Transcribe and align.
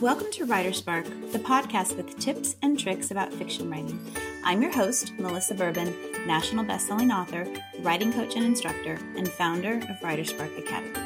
Welcome 0.00 0.30
to 0.34 0.44
Writer 0.44 0.72
Spark, 0.72 1.06
the 1.32 1.40
podcast 1.40 1.96
with 1.96 2.16
tips 2.20 2.54
and 2.62 2.78
tricks 2.78 3.10
about 3.10 3.32
fiction 3.32 3.68
writing. 3.68 3.98
I'm 4.44 4.62
your 4.62 4.70
host, 4.70 5.12
Melissa 5.18 5.56
Bourbon, 5.56 5.92
national 6.24 6.64
bestselling 6.64 7.12
author, 7.12 7.44
writing 7.80 8.12
coach 8.12 8.36
and 8.36 8.44
instructor, 8.44 8.96
and 9.16 9.28
founder 9.28 9.78
of 9.78 10.00
Writer 10.00 10.22
Spark 10.22 10.56
Academy. 10.56 11.00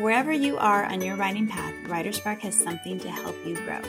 Wherever 0.00 0.32
you 0.32 0.58
are 0.58 0.84
on 0.84 1.00
your 1.00 1.14
writing 1.14 1.46
path, 1.46 1.72
Writer 1.86 2.10
Spark 2.10 2.40
has 2.40 2.60
something 2.60 2.98
to 2.98 3.08
help 3.08 3.36
you 3.46 3.54
grow. 3.54 3.80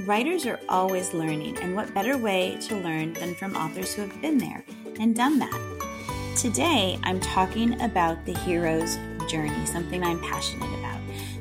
Writers 0.00 0.44
are 0.44 0.60
always 0.68 1.14
learning, 1.14 1.56
and 1.60 1.74
what 1.74 1.94
better 1.94 2.18
way 2.18 2.58
to 2.60 2.76
learn 2.76 3.14
than 3.14 3.34
from 3.34 3.56
authors 3.56 3.94
who 3.94 4.02
have 4.02 4.20
been 4.20 4.36
there 4.36 4.62
and 4.98 5.16
done 5.16 5.38
that? 5.38 6.36
Today, 6.36 6.98
I'm 7.02 7.20
talking 7.20 7.80
about 7.80 8.26
the 8.26 8.34
hero's 8.40 8.98
journey, 9.30 9.64
something 9.64 10.04
I'm 10.04 10.20
passionate 10.20 10.68
about. 10.68 10.79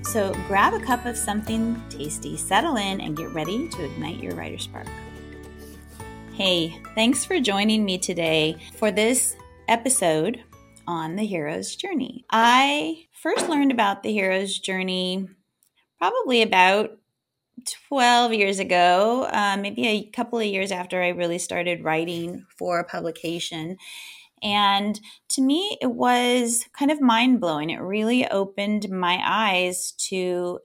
So 0.04 0.34
grab 0.48 0.74
a 0.74 0.80
cup 0.80 1.06
of 1.06 1.18
something 1.18 1.82
tasty, 1.90 2.38
settle 2.38 2.78
in, 2.78 3.02
and 3.02 3.16
get 3.16 3.34
ready 3.34 3.68
to 3.70 3.86
ignite 3.86 4.22
your 4.24 4.36
writer 4.36 4.58
spark. 4.58 4.88
Hey, 6.34 6.82
thanks 6.96 7.26
for 7.26 7.40
joining 7.40 7.86
me 7.86 7.98
today 7.98 8.58
for 8.78 8.92
this 8.92 9.36
episode 9.68 10.44
on 10.88 11.16
the 11.16 11.26
hero's 11.26 11.76
journey. 11.76 12.26
I 12.30 13.08
first 13.14 13.50
learned 13.50 13.72
about 13.72 14.02
the 14.02 14.12
hero's 14.12 14.58
journey 14.58 15.28
probably 16.00 16.42
about 16.42 16.98
12 17.90 18.34
years 18.34 18.60
ago, 18.60 19.28
uh, 19.32 19.58
maybe 19.60 19.86
a 19.86 20.04
couple 20.06 20.40
of 20.40 20.46
years 20.46 20.72
after 20.72 21.02
I 21.02 21.10
really 21.10 21.40
started 21.40 21.84
writing 21.84 22.46
for 22.58 22.80
a 22.80 22.84
publication. 22.84 23.78
And 24.42 25.00
to 25.30 25.42
me, 25.42 25.78
it 25.82 25.92
was 25.92 26.66
kind 26.78 26.92
of 26.92 27.02
mind 27.02 27.42
blowing. 27.42 27.70
It 27.70 27.82
really 27.82 28.28
opened 28.30 28.90
my 28.90 29.20
eyes 29.24 29.94
to 30.10 30.60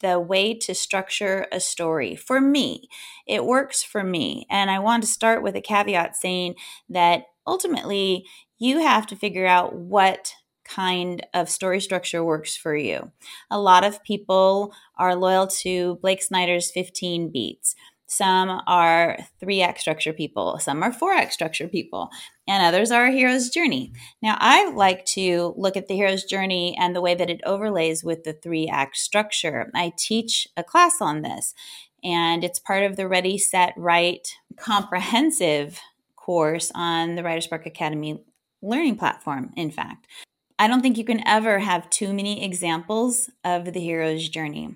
the 0.00 0.18
way 0.18 0.54
to 0.54 0.74
structure 0.74 1.46
a 1.52 1.60
story 1.60 2.16
for 2.16 2.40
me. 2.40 2.88
It 3.26 3.44
works 3.44 3.82
for 3.82 4.02
me. 4.02 4.46
And 4.50 4.70
I 4.70 4.78
want 4.78 5.02
to 5.02 5.08
start 5.08 5.42
with 5.42 5.54
a 5.56 5.60
caveat 5.60 6.16
saying 6.16 6.56
that 6.88 7.24
ultimately 7.46 8.26
you 8.58 8.80
have 8.80 9.06
to 9.08 9.16
figure 9.16 9.46
out 9.46 9.74
what 9.74 10.34
kind 10.64 11.26
of 11.34 11.48
story 11.48 11.80
structure 11.80 12.22
works 12.22 12.56
for 12.56 12.76
you. 12.76 13.10
A 13.50 13.58
lot 13.58 13.84
of 13.84 14.02
people 14.04 14.72
are 14.96 15.16
loyal 15.16 15.46
to 15.48 15.98
Blake 16.02 16.22
Snyder's 16.22 16.70
15 16.70 17.30
beats. 17.30 17.74
Some 18.06 18.60
are 18.66 19.18
three 19.38 19.62
act 19.62 19.80
structure 19.80 20.12
people, 20.12 20.58
some 20.58 20.82
are 20.82 20.92
four 20.92 21.12
act 21.12 21.32
structure 21.32 21.68
people, 21.68 22.10
and 22.50 22.64
others 22.64 22.90
are 22.90 23.06
a 23.06 23.12
hero's 23.12 23.48
journey. 23.48 23.92
Now, 24.20 24.36
I 24.40 24.72
like 24.72 25.04
to 25.06 25.54
look 25.56 25.76
at 25.76 25.86
the 25.86 25.94
hero's 25.94 26.24
journey 26.24 26.76
and 26.76 26.96
the 26.96 27.00
way 27.00 27.14
that 27.14 27.30
it 27.30 27.40
overlays 27.46 28.02
with 28.02 28.24
the 28.24 28.32
three 28.32 28.66
act 28.66 28.96
structure. 28.96 29.70
I 29.72 29.92
teach 29.96 30.48
a 30.56 30.64
class 30.64 31.00
on 31.00 31.22
this, 31.22 31.54
and 32.02 32.42
it's 32.42 32.58
part 32.58 32.82
of 32.82 32.96
the 32.96 33.06
Ready, 33.06 33.38
Set, 33.38 33.72
Write 33.76 34.34
comprehensive 34.56 35.78
course 36.16 36.72
on 36.74 37.14
the 37.14 37.22
Writer 37.22 37.40
Spark 37.40 37.66
Academy 37.66 38.24
learning 38.60 38.96
platform, 38.96 39.52
in 39.56 39.70
fact. 39.70 40.08
I 40.58 40.66
don't 40.66 40.80
think 40.80 40.98
you 40.98 41.04
can 41.04 41.26
ever 41.28 41.60
have 41.60 41.88
too 41.88 42.12
many 42.12 42.44
examples 42.44 43.30
of 43.44 43.72
the 43.72 43.80
hero's 43.80 44.28
journey 44.28 44.74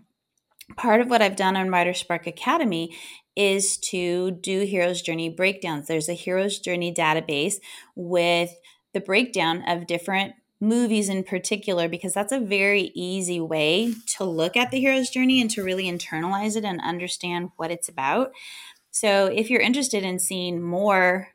part 0.76 1.00
of 1.00 1.08
what 1.08 1.22
I've 1.22 1.36
done 1.36 1.56
on 1.56 1.70
Writer 1.70 1.94
Spark 1.94 2.26
Academy 2.26 2.96
is 3.36 3.76
to 3.78 4.30
do 4.30 4.60
Hero's 4.60 5.02
Journey 5.02 5.28
breakdowns. 5.28 5.88
There's 5.88 6.08
a 6.08 6.14
Hero's 6.14 6.58
Journey 6.58 6.94
database 6.94 7.56
with 7.94 8.50
the 8.92 9.00
breakdown 9.00 9.62
of 9.66 9.86
different 9.86 10.34
movies 10.60 11.08
in 11.08 11.22
particular 11.24 11.88
because 11.88 12.14
that's 12.14 12.32
a 12.32 12.40
very 12.40 12.92
easy 12.94 13.40
way 13.40 13.94
to 14.06 14.24
look 14.24 14.56
at 14.56 14.70
the 14.70 14.80
hero's 14.80 15.10
journey 15.10 15.40
and 15.40 15.50
to 15.50 15.62
really 15.62 15.84
internalize 15.84 16.56
it 16.56 16.64
and 16.64 16.80
understand 16.80 17.50
what 17.56 17.70
it's 17.70 17.88
about. 17.88 18.32
So, 18.90 19.26
if 19.26 19.50
you're 19.50 19.60
interested 19.60 20.04
in 20.04 20.18
seeing 20.18 20.62
more 20.62 21.28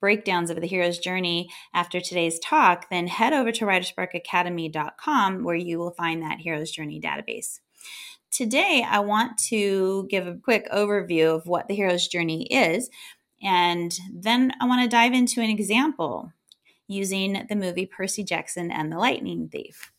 breakdowns 0.00 0.50
of 0.50 0.60
the 0.60 0.66
hero's 0.66 0.98
journey 0.98 1.50
after 1.74 2.00
today's 2.00 2.38
talk, 2.38 2.88
then 2.90 3.06
head 3.06 3.32
over 3.32 3.52
to 3.52 3.64
writersparkacademy.com 3.64 5.44
where 5.44 5.56
you 5.56 5.78
will 5.78 5.92
find 5.92 6.22
that 6.22 6.40
hero's 6.40 6.70
journey 6.70 7.00
database. 7.00 7.60
Today, 8.30 8.86
I 8.88 9.00
want 9.00 9.38
to 9.48 10.06
give 10.08 10.26
a 10.26 10.36
quick 10.36 10.70
overview 10.70 11.34
of 11.34 11.46
what 11.46 11.66
the 11.66 11.74
hero's 11.74 12.06
journey 12.06 12.44
is, 12.44 12.88
and 13.42 13.96
then 14.12 14.52
I 14.60 14.66
want 14.66 14.82
to 14.82 14.88
dive 14.88 15.12
into 15.12 15.40
an 15.40 15.50
example 15.50 16.32
using 16.86 17.44
the 17.48 17.56
movie 17.56 17.86
Percy 17.86 18.22
Jackson 18.22 18.70
and 18.70 18.92
the 18.92 18.98
Lightning 18.98 19.48
Thief. 19.48 19.92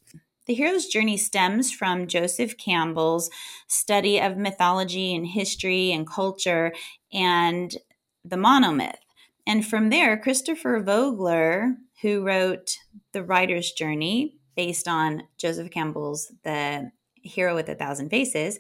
The 0.46 0.54
hero's 0.54 0.88
journey 0.88 1.18
stems 1.18 1.72
from 1.72 2.08
Joseph 2.08 2.58
Campbell's 2.58 3.30
study 3.68 4.20
of 4.20 4.38
mythology 4.38 5.14
and 5.14 5.28
history 5.28 5.92
and 5.92 6.08
culture 6.08 6.74
and 7.12 7.76
the 8.24 8.38
monomyth. 8.38 8.96
And 9.46 9.66
from 9.66 9.90
there, 9.90 10.18
Christopher 10.18 10.82
Vogler, 10.82 11.76
who 12.02 12.24
wrote 12.24 12.78
The 13.12 13.24
Writer's 13.24 13.72
Journey 13.72 14.38
based 14.56 14.88
on 14.88 15.24
Joseph 15.38 15.70
Campbell's 15.70 16.32
The 16.44 16.92
Hero 17.22 17.56
with 17.56 17.70
a 17.70 17.76
Thousand 17.76 18.10
Faces, 18.10 18.60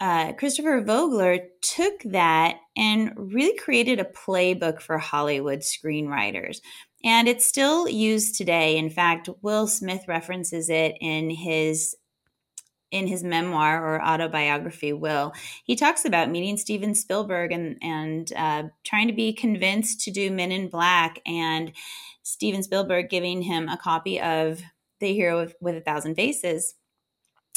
uh, 0.00 0.32
Christopher 0.34 0.80
Vogler 0.80 1.38
took 1.60 2.02
that 2.04 2.56
and 2.76 3.12
really 3.16 3.56
created 3.58 3.98
a 3.98 4.04
playbook 4.04 4.80
for 4.80 4.98
Hollywood 4.98 5.60
screenwriters. 5.60 6.60
And 7.04 7.26
it's 7.28 7.46
still 7.46 7.88
used 7.88 8.36
today. 8.36 8.76
In 8.76 8.90
fact, 8.90 9.28
Will 9.42 9.66
Smith 9.66 10.04
references 10.06 10.68
it 10.70 10.96
in 11.00 11.30
his 11.30 11.96
in 12.90 13.06
his 13.06 13.22
memoir 13.22 13.84
or 13.84 14.02
autobiography, 14.02 14.92
Will, 14.92 15.34
he 15.64 15.76
talks 15.76 16.06
about 16.06 16.30
meeting 16.30 16.56
Steven 16.56 16.94
Spielberg 16.94 17.52
and 17.52 17.76
and 17.82 18.32
uh, 18.34 18.62
trying 18.84 19.08
to 19.08 19.12
be 19.12 19.32
convinced 19.32 20.00
to 20.02 20.10
do 20.10 20.30
Men 20.30 20.52
in 20.52 20.68
Black, 20.68 21.20
and 21.26 21.72
Steven 22.22 22.62
Spielberg 22.62 23.10
giving 23.10 23.42
him 23.42 23.68
a 23.68 23.76
copy 23.76 24.20
of 24.20 24.62
The 25.00 25.12
Hero 25.12 25.40
with, 25.40 25.54
with 25.60 25.76
a 25.76 25.80
Thousand 25.80 26.14
Faces 26.14 26.74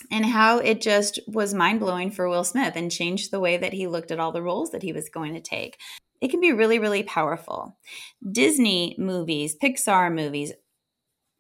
and 0.10 0.26
how 0.26 0.58
it 0.60 0.82
just 0.82 1.20
was 1.28 1.54
mind 1.54 1.80
blowing 1.80 2.12
for 2.12 2.28
Will 2.30 2.44
Smith 2.44 2.76
and 2.76 2.92
changed 2.92 3.32
the 3.32 3.40
way 3.40 3.58
that 3.58 3.74
he 3.74 3.88
looked 3.88 4.12
at 4.12 4.20
all 4.20 4.32
the 4.32 4.42
roles 4.42 4.72
that 4.72 4.84
he 4.84 4.94
was 4.94 5.10
going 5.10 5.34
to 5.34 5.42
take. 5.42 5.78
It 6.22 6.30
can 6.30 6.40
be 6.40 6.54
really, 6.54 6.80
really 6.80 7.04
powerful. 7.04 7.78
Disney 8.32 8.96
movies, 8.98 9.56
Pixar 9.62 10.14
movies 10.14 10.54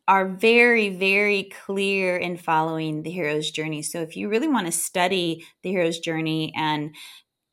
are 0.07 0.27
very, 0.27 0.89
very 0.89 1.49
clear 1.65 2.17
in 2.17 2.35
following 2.35 3.03
the 3.03 3.11
hero's 3.11 3.51
journey. 3.51 3.81
So 3.81 4.01
if 4.01 4.17
you 4.17 4.27
really 4.27 4.47
want 4.47 4.65
to 4.65 4.71
study 4.71 5.45
the 5.63 5.69
hero's 5.69 5.99
journey 5.99 6.51
and 6.55 6.95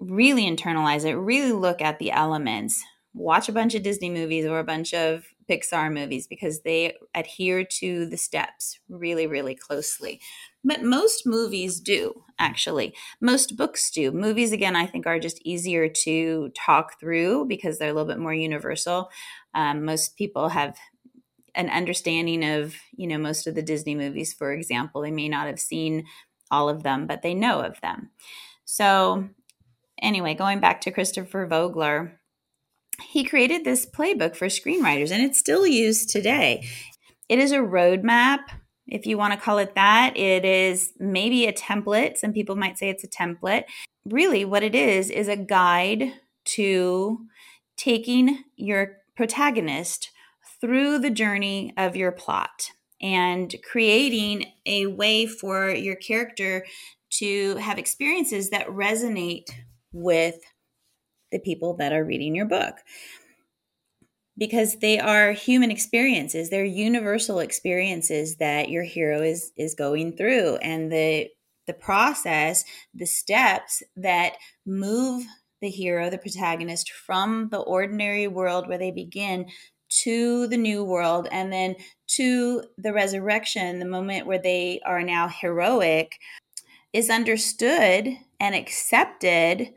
really 0.01 0.45
internalize 0.45 1.05
it, 1.05 1.15
really 1.15 1.53
look 1.53 1.83
at 1.83 1.99
the 1.99 2.11
elements, 2.11 2.83
watch 3.15 3.49
a 3.49 3.53
bunch 3.53 3.75
of 3.75 3.83
Disney 3.83 4.11
movies 4.11 4.45
or 4.45 4.59
a 4.59 4.65
bunch 4.65 4.95
of 4.95 5.27
Pixar 5.49 5.93
movies 5.93 6.27
because 6.27 6.61
they 6.61 6.95
adhere 7.15 7.65
to 7.65 8.07
the 8.07 8.17
steps 8.17 8.79
really, 8.89 9.27
really 9.27 9.55
closely. 9.55 10.21
But 10.63 10.83
most 10.83 11.27
movies 11.27 11.81
do, 11.81 12.25
actually. 12.39 12.95
Most 13.21 13.57
books 13.57 13.91
do. 13.91 14.13
Movies, 14.13 14.53
again, 14.53 14.77
I 14.77 14.87
think 14.87 15.07
are 15.07 15.19
just 15.19 15.41
easier 15.45 15.89
to 16.05 16.51
talk 16.51 17.01
through 17.01 17.47
because 17.47 17.79
they're 17.79 17.91
a 17.91 17.93
little 17.93 18.09
bit 18.09 18.19
more 18.19 18.35
universal. 18.35 19.11
Um, 19.55 19.85
most 19.85 20.17
people 20.17 20.51
have 20.51 20.77
an 21.55 21.71
understanding 21.71 22.45
of, 22.45 22.75
you 22.97 23.07
know, 23.07 23.19
most 23.19 23.47
of 23.47 23.55
the 23.55 23.63
Disney 23.63 23.95
movies, 23.95 24.33
for 24.33 24.53
example. 24.53 25.01
They 25.01 25.11
may 25.11 25.29
not 25.29 25.47
have 25.47 25.59
seen 25.59 26.05
all 26.51 26.69
of 26.69 26.83
them, 26.83 27.07
but 27.07 27.23
they 27.23 27.35
know 27.35 27.61
of 27.61 27.81
them. 27.81 28.11
So, 28.65 29.29
anyway, 30.01 30.35
going 30.35 30.61
back 30.61 30.83
to 30.83 30.91
Christopher 30.91 31.47
Vogler, 31.47 32.21
he 33.03 33.25
created 33.25 33.65
this 33.65 33.87
playbook 33.87 34.37
for 34.37 34.47
screenwriters 34.47 35.11
and 35.11 35.23
it's 35.23 35.39
still 35.39 35.67
used 35.67 36.11
today. 36.11 36.67
It 37.29 37.39
is 37.39 37.53
a 37.53 37.59
roadmap, 37.59 38.41
if 38.87 39.07
you 39.07 39.19
want 39.19 39.35
to 39.35 39.41
call 39.41 39.59
it 39.59 39.75
that. 39.75 40.17
It 40.17 40.45
is 40.45 40.93
maybe 40.99 41.47
a 41.47 41.53
template. 41.53 42.17
Some 42.17 42.33
people 42.33 42.57
might 42.57 42.79
say 42.79 42.89
it's 42.89 43.05
a 43.05 43.09
template. 43.09 43.65
Really, 44.05 44.45
what 44.45 44.63
it 44.63 44.75
is, 44.75 45.11
is 45.11 45.29
a 45.29 45.37
guide 45.37 46.13
to 46.47 47.19
taking 47.77 48.45
your 48.57 48.97
protagonist 49.17 50.11
through 50.61 50.99
the 50.99 51.11
journey 51.11 51.75
of 51.77 51.97
your 51.97 52.13
plot 52.13 52.71
and 53.01 53.55
creating 53.71 54.47
a 54.67 54.87
way 54.87 55.27
for 55.27 55.71
your 55.71 55.97
character 55.97 56.65
to 57.11 57.57
have 57.57 57.79
experiences 57.79 58.51
that 58.51 58.67
resonate 58.67 59.51
with 59.93 60.37
the 61.33 61.39
people 61.39 61.75
that 61.75 61.93
are 61.93 62.05
reading 62.05 62.35
your 62.35 62.47
book. 62.47 62.77
Because 64.37 64.77
they 64.77 65.01
are 65.01 65.33
human 65.33 65.71
experiences. 65.71 66.49
They're 66.49 66.65
universal 66.65 67.41
experiences 67.41 68.37
that 68.37 68.69
your 68.69 68.85
hero 68.85 69.21
is 69.21 69.53
is 69.57 69.75
going 69.75 70.17
through. 70.17 70.57
And 70.57 70.93
the 70.93 71.29
the 71.69 71.75
process 71.75 72.65
the 72.95 73.07
steps 73.07 73.83
that 73.95 74.33
move 74.67 75.25
the 75.61 75.69
hero 75.69 76.11
the 76.11 76.19
protagonist 76.19 76.91
from 76.91 77.49
the 77.51 77.59
ordinary 77.59 78.27
world 78.27 78.67
where 78.67 78.79
they 78.79 78.91
begin 78.91 79.47
to 79.91 80.47
the 80.49 80.57
new 80.57 80.83
world 80.83 81.29
and 81.31 81.53
then 81.53 81.77
to 82.07 82.65
the 82.79 82.93
resurrection 82.93 83.79
the 83.79 83.85
moment 83.85 84.27
where 84.27 84.41
they 84.41 84.81
are 84.85 85.03
now 85.03 85.29
heroic 85.29 86.19
is 86.93 87.11
understood 87.11 88.09
and 88.41 88.55
accepted 88.55 89.69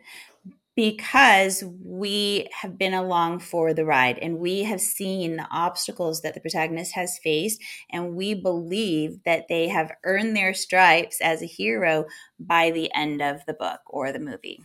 because 0.81 1.63
we 1.83 2.47
have 2.59 2.75
been 2.75 2.95
along 2.95 3.37
for 3.37 3.71
the 3.71 3.85
ride 3.85 4.17
and 4.17 4.39
we 4.39 4.63
have 4.63 4.81
seen 4.81 5.35
the 5.35 5.47
obstacles 5.51 6.23
that 6.23 6.33
the 6.33 6.39
protagonist 6.39 6.95
has 6.95 7.19
faced 7.19 7.61
and 7.91 8.15
we 8.15 8.33
believe 8.33 9.19
that 9.23 9.47
they 9.47 9.67
have 9.67 9.91
earned 10.05 10.35
their 10.35 10.55
stripes 10.55 11.21
as 11.21 11.43
a 11.43 11.45
hero 11.45 12.05
by 12.39 12.71
the 12.71 12.91
end 12.95 13.21
of 13.21 13.45
the 13.45 13.53
book 13.53 13.81
or 13.85 14.11
the 14.11 14.17
movie. 14.17 14.59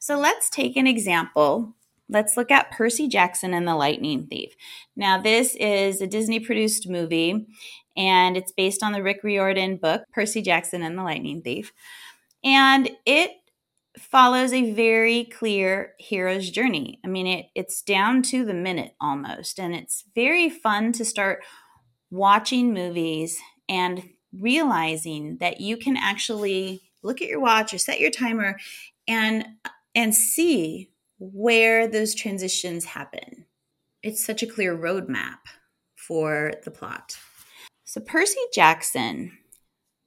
So 0.00 0.18
let's 0.18 0.50
take 0.50 0.76
an 0.76 0.86
example. 0.86 1.74
Let's 2.10 2.36
look 2.36 2.50
at 2.50 2.70
Percy 2.70 3.08
Jackson 3.08 3.54
and 3.54 3.66
the 3.66 3.76
Lightning 3.76 4.26
Thief. 4.26 4.54
Now, 4.96 5.18
this 5.18 5.54
is 5.54 6.02
a 6.02 6.06
Disney 6.06 6.40
produced 6.40 6.90
movie 6.90 7.46
and 7.96 8.36
it's 8.36 8.52
based 8.52 8.82
on 8.82 8.92
the 8.92 9.02
Rick 9.02 9.20
Riordan 9.24 9.78
book, 9.78 10.02
Percy 10.12 10.42
Jackson 10.42 10.82
and 10.82 10.98
the 10.98 11.04
Lightning 11.04 11.40
Thief. 11.40 11.72
And 12.44 12.90
it 13.06 13.30
follows 13.98 14.52
a 14.52 14.72
very 14.72 15.24
clear 15.24 15.94
hero's 15.98 16.50
journey. 16.50 17.00
I 17.04 17.08
mean, 17.08 17.26
it, 17.26 17.46
it's 17.54 17.82
down 17.82 18.22
to 18.22 18.44
the 18.44 18.54
minute 18.54 18.94
almost. 19.00 19.60
And 19.60 19.74
it's 19.74 20.04
very 20.14 20.50
fun 20.50 20.92
to 20.92 21.04
start 21.04 21.44
watching 22.10 22.74
movies 22.74 23.38
and 23.68 24.02
realizing 24.32 25.38
that 25.38 25.60
you 25.60 25.76
can 25.76 25.96
actually 25.96 26.82
look 27.02 27.22
at 27.22 27.28
your 27.28 27.40
watch 27.40 27.72
or 27.72 27.78
set 27.78 28.00
your 28.00 28.10
timer 28.10 28.58
and 29.06 29.46
and 29.94 30.14
see 30.14 30.90
where 31.18 31.86
those 31.86 32.14
transitions 32.14 32.84
happen. 32.84 33.46
It's 34.02 34.24
such 34.24 34.42
a 34.42 34.46
clear 34.46 34.76
roadmap 34.76 35.38
for 35.94 36.54
the 36.64 36.70
plot. 36.70 37.16
So 37.84 38.00
Percy 38.00 38.40
Jackson 38.52 39.38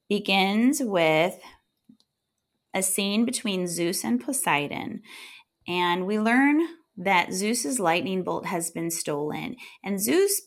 begins 0.10 0.82
with 0.84 1.40
a 2.74 2.84
scene 2.84 3.26
between 3.26 3.68
Zeus 3.68 4.04
and 4.04 4.24
Poseidon, 4.24 5.02
and 5.68 6.06
we 6.06 6.20
learn 6.20 6.62
that 6.98 7.32
Zeus's 7.32 7.80
lightning 7.80 8.24
bolt 8.24 8.48
has 8.48 8.72
been 8.72 8.90
stolen. 8.90 9.56
And 9.84 10.02
Zeus, 10.02 10.42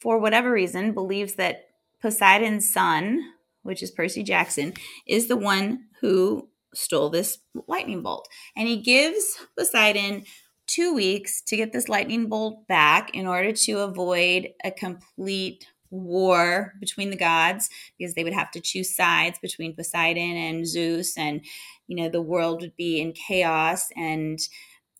for 0.00 0.18
whatever 0.18 0.50
reason, 0.50 0.92
believes 0.92 1.34
that 1.34 1.66
Poseidon's 2.00 2.72
son, 2.72 3.20
which 3.62 3.82
is 3.82 3.90
Percy 3.90 4.22
Jackson, 4.22 4.74
is 5.06 5.28
the 5.28 5.36
one 5.36 5.84
who 6.00 6.48
stole 6.74 7.10
this 7.10 7.38
lightning 7.68 8.02
bolt. 8.02 8.28
And 8.56 8.66
he 8.66 8.78
gives 8.80 9.38
Poseidon 9.56 10.24
two 10.66 10.94
weeks 10.94 11.42
to 11.42 11.56
get 11.56 11.72
this 11.72 11.88
lightning 11.88 12.28
bolt 12.28 12.66
back 12.66 13.14
in 13.14 13.26
order 13.26 13.52
to 13.52 13.80
avoid 13.80 14.48
a 14.64 14.70
complete 14.70 15.66
war 15.94 16.74
between 16.80 17.10
the 17.10 17.16
gods 17.16 17.68
because 17.98 18.14
they 18.14 18.24
would 18.24 18.32
have 18.32 18.50
to 18.50 18.60
choose 18.60 18.94
sides 18.94 19.38
between 19.40 19.76
Poseidon 19.76 20.36
and 20.36 20.66
Zeus 20.66 21.16
and 21.16 21.44
you 21.86 21.96
know 21.96 22.08
the 22.08 22.22
world 22.22 22.60
would 22.60 22.76
be 22.76 23.00
in 23.00 23.12
chaos 23.12 23.88
and 23.96 24.38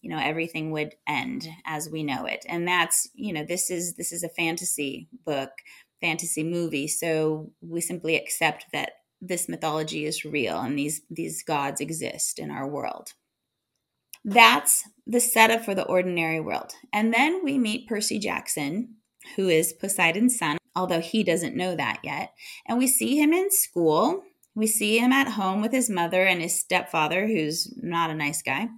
you 0.02 0.11
know 0.11 0.19
everything 0.19 0.70
would 0.70 0.94
end 1.08 1.49
as 1.67 1.88
we 1.91 2.02
know 2.02 2.26
it. 2.26 2.44
And 2.49 2.67
that's 2.69 3.08
you 3.14 3.32
know 3.32 3.44
this 3.44 3.70
is 3.70 3.94
this 3.94 4.12
is 4.12 4.23
a 4.23 4.29
fantasy 4.29 5.08
book 5.25 5.50
fantasy 6.00 6.44
movie. 6.44 6.88
So 6.88 7.50
we 7.61 7.81
simply 7.81 8.17
accept 8.17 8.67
that 8.73 8.93
this 9.20 9.49
mythology 9.49 10.05
is 10.05 10.25
real 10.25 10.61
and 10.61 10.79
these 10.79 11.00
these 11.11 11.43
gods 11.43 11.81
exist 11.81 12.38
in 12.38 12.50
our 12.50 12.69
world. 12.69 13.12
That's 14.25 14.85
the 15.06 15.20
setup 15.20 15.64
for 15.64 15.75
the 15.75 15.85
ordinary 15.85 16.40
world. 16.40 16.73
And 16.93 17.12
then 17.12 17.43
we 17.44 17.58
meet 17.58 17.88
Percy 17.88 18.19
Jackson 18.19 18.97
who 19.37 19.49
is 19.49 19.73
Poseidon's 19.73 20.38
son 20.38 20.58
although 20.76 21.00
he 21.00 21.23
doesn't 21.23 21.56
know 21.56 21.75
that 21.76 22.00
yet. 22.03 22.32
And 22.67 22.79
we 22.79 22.87
see 22.87 23.19
him 23.19 23.32
in 23.32 23.50
school. 23.50 24.23
We 24.55 24.67
see 24.67 24.99
him 24.99 25.12
at 25.12 25.32
home 25.32 25.62
with 25.62 25.73
his 25.73 25.91
mother 25.91 26.25
and 26.25 26.41
his 26.41 26.59
stepfather, 26.59 27.26
who's 27.26 27.73
not 27.76 28.11
a 28.11 28.15
nice 28.15 28.43
guy. 28.43 28.69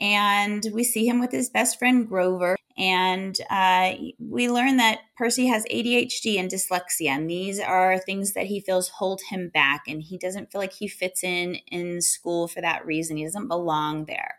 And 0.00 0.66
we 0.72 0.84
see 0.84 1.06
him 1.06 1.20
with 1.20 1.30
his 1.30 1.50
best 1.50 1.78
friend 1.78 2.08
Grover. 2.08 2.56
And 2.76 3.38
uh, 3.50 3.92
we 4.18 4.50
learn 4.50 4.78
that 4.78 5.00
Percy 5.16 5.46
has 5.46 5.64
ADHD 5.66 6.38
and 6.38 6.50
dyslexia. 6.50 7.10
And 7.10 7.28
these 7.28 7.60
are 7.60 7.98
things 7.98 8.32
that 8.32 8.46
he 8.46 8.60
feels 8.60 8.88
hold 8.88 9.20
him 9.30 9.50
back. 9.52 9.82
And 9.86 10.02
he 10.02 10.18
doesn't 10.18 10.50
feel 10.50 10.60
like 10.60 10.72
he 10.72 10.88
fits 10.88 11.22
in 11.22 11.56
in 11.68 12.00
school 12.00 12.48
for 12.48 12.60
that 12.62 12.84
reason. 12.86 13.16
He 13.16 13.24
doesn't 13.24 13.48
belong 13.48 14.06
there. 14.06 14.36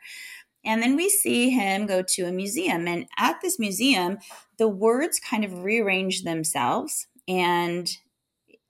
And 0.65 0.81
then 0.81 0.95
we 0.95 1.09
see 1.09 1.49
him 1.49 1.85
go 1.85 2.01
to 2.01 2.23
a 2.23 2.31
museum. 2.31 2.87
And 2.87 3.07
at 3.17 3.41
this 3.41 3.59
museum, 3.59 4.17
the 4.57 4.67
words 4.67 5.19
kind 5.19 5.43
of 5.43 5.63
rearrange 5.63 6.23
themselves. 6.23 7.07
And 7.27 7.89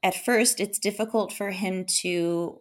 at 0.02 0.16
first, 0.16 0.60
it's 0.60 0.80
difficult 0.80 1.34
for 1.34 1.52
him 1.52 1.86
to 2.02 2.60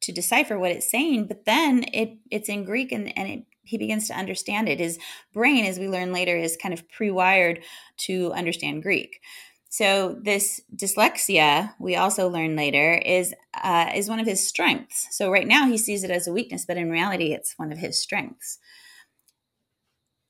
to 0.00 0.12
decipher 0.12 0.56
what 0.56 0.70
it's 0.70 0.88
saying, 0.90 1.26
but 1.26 1.44
then 1.44 1.84
it 1.92 2.18
it's 2.30 2.48
in 2.48 2.64
Greek 2.64 2.92
and, 2.92 3.16
and 3.18 3.28
it, 3.28 3.44
he 3.64 3.78
begins 3.78 4.06
to 4.08 4.14
understand 4.14 4.68
it. 4.68 4.78
His 4.78 4.98
brain, 5.34 5.64
as 5.64 5.78
we 5.78 5.88
learn 5.88 6.12
later, 6.12 6.36
is 6.36 6.56
kind 6.56 6.72
of 6.72 6.88
pre-wired 6.88 7.60
to 8.06 8.32
understand 8.32 8.82
Greek. 8.82 9.20
So 9.68 10.16
this 10.20 10.62
dyslexia, 10.74 11.74
we 11.78 11.94
also 11.96 12.28
learn 12.28 12.56
later, 12.56 12.94
is 12.94 13.34
uh, 13.54 13.90
is 13.94 14.08
one 14.08 14.20
of 14.20 14.26
his 14.26 14.46
strengths. 14.46 15.08
So 15.10 15.30
right 15.30 15.46
now 15.46 15.66
he 15.66 15.76
sees 15.76 16.04
it 16.04 16.10
as 16.10 16.26
a 16.26 16.32
weakness, 16.32 16.64
but 16.64 16.78
in 16.78 16.90
reality, 16.90 17.32
it's 17.32 17.58
one 17.58 17.70
of 17.70 17.78
his 17.78 18.00
strengths. 18.00 18.58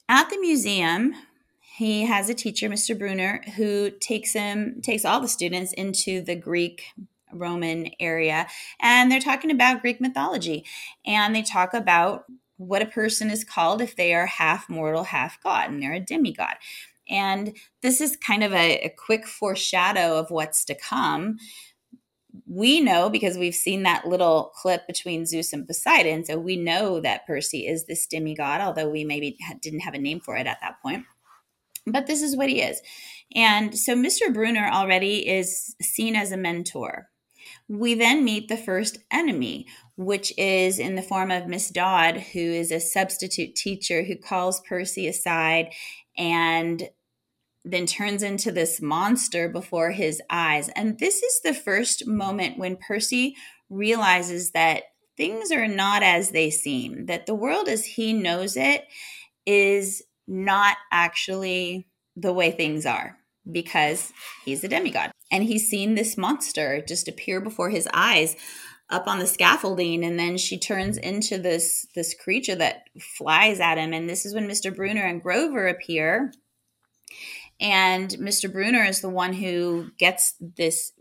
At 0.08 0.30
the 0.30 0.38
museum, 0.38 1.14
he 1.76 2.06
has 2.06 2.28
a 2.28 2.34
teacher, 2.34 2.68
Mr. 2.68 2.98
Brunner, 2.98 3.42
who 3.56 3.90
takes 3.90 4.32
him 4.32 4.80
takes 4.82 5.04
all 5.04 5.20
the 5.20 5.28
students 5.28 5.72
into 5.72 6.20
the 6.20 6.34
Greek 6.34 6.86
Roman 7.32 7.90
area, 8.00 8.48
and 8.80 9.12
they're 9.12 9.20
talking 9.20 9.52
about 9.52 9.82
Greek 9.82 10.00
mythology, 10.00 10.64
and 11.06 11.34
they 11.34 11.42
talk 11.42 11.74
about 11.74 12.24
what 12.56 12.82
a 12.82 12.86
person 12.86 13.30
is 13.30 13.44
called 13.44 13.80
if 13.80 13.94
they 13.94 14.12
are 14.14 14.26
half 14.26 14.68
mortal, 14.68 15.04
half 15.04 15.40
god, 15.44 15.70
and 15.70 15.80
they're 15.80 15.92
a 15.92 16.00
demigod. 16.00 16.56
And 17.08 17.56
this 17.82 18.00
is 18.00 18.16
kind 18.16 18.44
of 18.44 18.52
a, 18.52 18.78
a 18.78 18.94
quick 18.96 19.26
foreshadow 19.26 20.18
of 20.18 20.30
what's 20.30 20.64
to 20.66 20.74
come 20.74 21.38
we 22.46 22.80
know 22.80 23.10
because 23.10 23.36
we've 23.36 23.54
seen 23.54 23.82
that 23.82 24.06
little 24.06 24.52
clip 24.54 24.86
between 24.86 25.26
Zeus 25.26 25.52
and 25.52 25.66
Poseidon. 25.66 26.24
So 26.24 26.38
we 26.38 26.56
know 26.56 27.00
that 27.00 27.26
Percy 27.26 27.66
is 27.66 27.86
this 27.86 28.06
demigod, 28.06 28.60
although 28.60 28.88
we 28.88 29.04
maybe 29.04 29.36
didn't 29.60 29.80
have 29.80 29.94
a 29.94 29.98
name 29.98 30.20
for 30.20 30.36
it 30.36 30.46
at 30.46 30.58
that 30.60 30.80
point. 30.82 31.04
But 31.86 32.06
this 32.06 32.22
is 32.22 32.36
what 32.36 32.48
he 32.48 32.60
is. 32.60 32.80
And 33.34 33.78
so 33.78 33.94
Mr. 33.94 34.32
Brunner 34.32 34.68
already 34.70 35.28
is 35.28 35.74
seen 35.80 36.16
as 36.16 36.32
a 36.32 36.36
mentor. 36.36 37.08
We 37.66 37.94
then 37.94 38.24
meet 38.24 38.48
the 38.48 38.56
first 38.56 38.98
enemy, 39.10 39.66
which 39.96 40.32
is 40.38 40.78
in 40.78 40.96
the 40.96 41.02
form 41.02 41.30
of 41.30 41.46
Miss 41.46 41.70
Dodd, 41.70 42.16
who 42.16 42.40
is 42.40 42.70
a 42.70 42.80
substitute 42.80 43.54
teacher 43.54 44.04
who 44.04 44.16
calls 44.16 44.60
Percy 44.60 45.06
aside 45.06 45.72
and 46.16 46.88
then 47.70 47.86
turns 47.86 48.22
into 48.22 48.50
this 48.50 48.80
monster 48.80 49.48
before 49.48 49.90
his 49.90 50.22
eyes. 50.30 50.70
And 50.70 50.98
this 50.98 51.22
is 51.22 51.40
the 51.42 51.54
first 51.54 52.06
moment 52.06 52.58
when 52.58 52.76
Percy 52.76 53.36
realizes 53.68 54.52
that 54.52 54.84
things 55.16 55.50
are 55.50 55.68
not 55.68 56.02
as 56.02 56.30
they 56.30 56.48
seem, 56.50 57.06
that 57.06 57.26
the 57.26 57.34
world 57.34 57.68
as 57.68 57.84
he 57.84 58.12
knows 58.12 58.56
it 58.56 58.84
is 59.44 60.02
not 60.26 60.76
actually 60.90 61.86
the 62.16 62.32
way 62.32 62.50
things 62.50 62.86
are 62.86 63.18
because 63.50 64.12
he's 64.44 64.64
a 64.64 64.68
demigod. 64.68 65.10
And 65.30 65.44
he's 65.44 65.68
seen 65.68 65.94
this 65.94 66.16
monster 66.16 66.82
just 66.86 67.08
appear 67.08 67.40
before 67.40 67.70
his 67.70 67.88
eyes 67.92 68.36
up 68.90 69.06
on 69.06 69.18
the 69.18 69.26
scaffolding 69.26 70.02
and 70.02 70.18
then 70.18 70.38
she 70.38 70.58
turns 70.58 70.96
into 70.96 71.36
this 71.36 71.86
this 71.94 72.14
creature 72.14 72.54
that 72.54 72.84
flies 72.98 73.60
at 73.60 73.76
him 73.76 73.92
and 73.92 74.08
this 74.08 74.24
is 74.24 74.34
when 74.34 74.48
Mr. 74.48 74.74
Brunner 74.74 75.04
and 75.04 75.22
Grover 75.22 75.68
appear 75.68 76.32
and 77.60 78.10
Mr. 78.10 78.52
Brunner 78.52 78.84
is 78.84 79.00
the 79.00 79.08
one 79.08 79.32
who 79.32 79.90
gets 79.98 80.34
this 80.40 80.92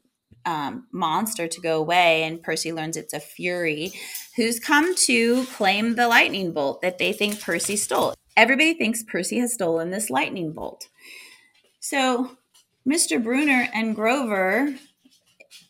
um, 0.46 0.88
monster 0.92 1.48
to 1.48 1.62
go 1.62 1.78
away, 1.78 2.24
and 2.24 2.42
Percy 2.42 2.72
learns 2.72 2.98
it's 2.98 3.14
a 3.14 3.20
Fury 3.20 3.94
who's 4.36 4.60
come 4.60 4.96
to 4.96 5.46
claim 5.46 5.96
the 5.96 6.08
lightning 6.08 6.54
bolt 6.54 6.82
that 6.82 6.98
they 6.98 7.12
think 7.12 7.42
Percy 7.42 7.76
stole. 7.76 8.14
Everybody 8.36 8.74
thinks 8.74 9.04
Percy 9.04 9.40
has 9.40 9.54
stolen 9.54 9.92
this 9.92 10.10
lightning 10.10 10.54
bolt. 10.54 10.88
So 11.80 12.38
Mr. 12.88 13.22
Brunner 13.22 13.68
and 13.74 13.96
Grover 13.96 14.74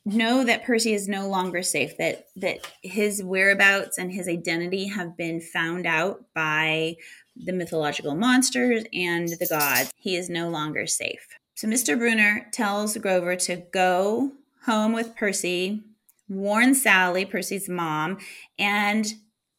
know 0.06 0.44
that 0.44 0.64
Percy 0.64 0.94
is 0.94 1.08
no 1.08 1.28
longer 1.28 1.64
safe, 1.64 1.98
that 1.98 2.26
that 2.36 2.60
his 2.82 3.24
whereabouts 3.24 3.98
and 3.98 4.12
his 4.12 4.28
identity 4.28 4.88
have 4.88 5.18
been 5.18 5.42
found 5.42 5.86
out 5.86 6.24
by 6.36 6.96
the 7.44 7.54
mythological 7.54 8.16
monsters 8.16 8.84
and 8.94 9.30
the 9.30 9.48
gods. 9.48 9.92
He 9.96 10.16
is 10.16 10.30
no 10.30 10.50
longer 10.50 10.88
safe. 10.88 11.28
So 11.56 11.68
Mr. 11.68 11.98
Brunner 11.98 12.48
tells 12.52 12.96
Grover 12.98 13.36
to 13.36 13.64
go 13.74 14.34
home 14.66 14.94
with 14.94 15.16
Percy, 15.16 15.82
warn 16.30 16.76
Sally, 16.76 17.26
Percy's 17.26 17.68
mom, 17.68 18.20
and 18.60 19.08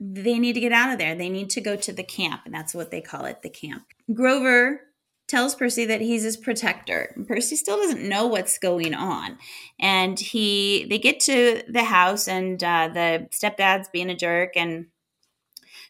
they 0.00 0.38
need 0.38 0.52
to 0.52 0.60
get 0.60 0.72
out 0.72 0.92
of 0.92 0.98
there. 0.98 1.14
They 1.14 1.28
need 1.28 1.50
to 1.50 1.60
go 1.60 1.74
to 1.76 1.92
the 1.92 2.04
camp, 2.04 2.42
and 2.44 2.54
that's 2.54 2.74
what 2.74 2.90
they 2.90 3.00
call 3.00 3.24
it, 3.24 3.42
the 3.42 3.50
camp. 3.50 3.84
Grover 4.12 4.82
tells 5.26 5.54
Percy 5.54 5.84
that 5.86 6.00
he's 6.00 6.22
his 6.22 6.36
protector. 6.36 7.14
Percy 7.26 7.56
still 7.56 7.76
doesn't 7.76 8.08
know 8.08 8.26
what's 8.26 8.58
going 8.58 8.94
on, 8.94 9.38
and 9.80 10.18
he 10.18 10.86
they 10.88 10.98
get 10.98 11.20
to 11.20 11.62
the 11.68 11.84
house, 11.84 12.28
and 12.28 12.62
uh, 12.62 12.90
the 12.92 13.28
stepdad's 13.32 13.88
being 13.88 14.10
a 14.10 14.16
jerk, 14.16 14.56
and 14.56 14.86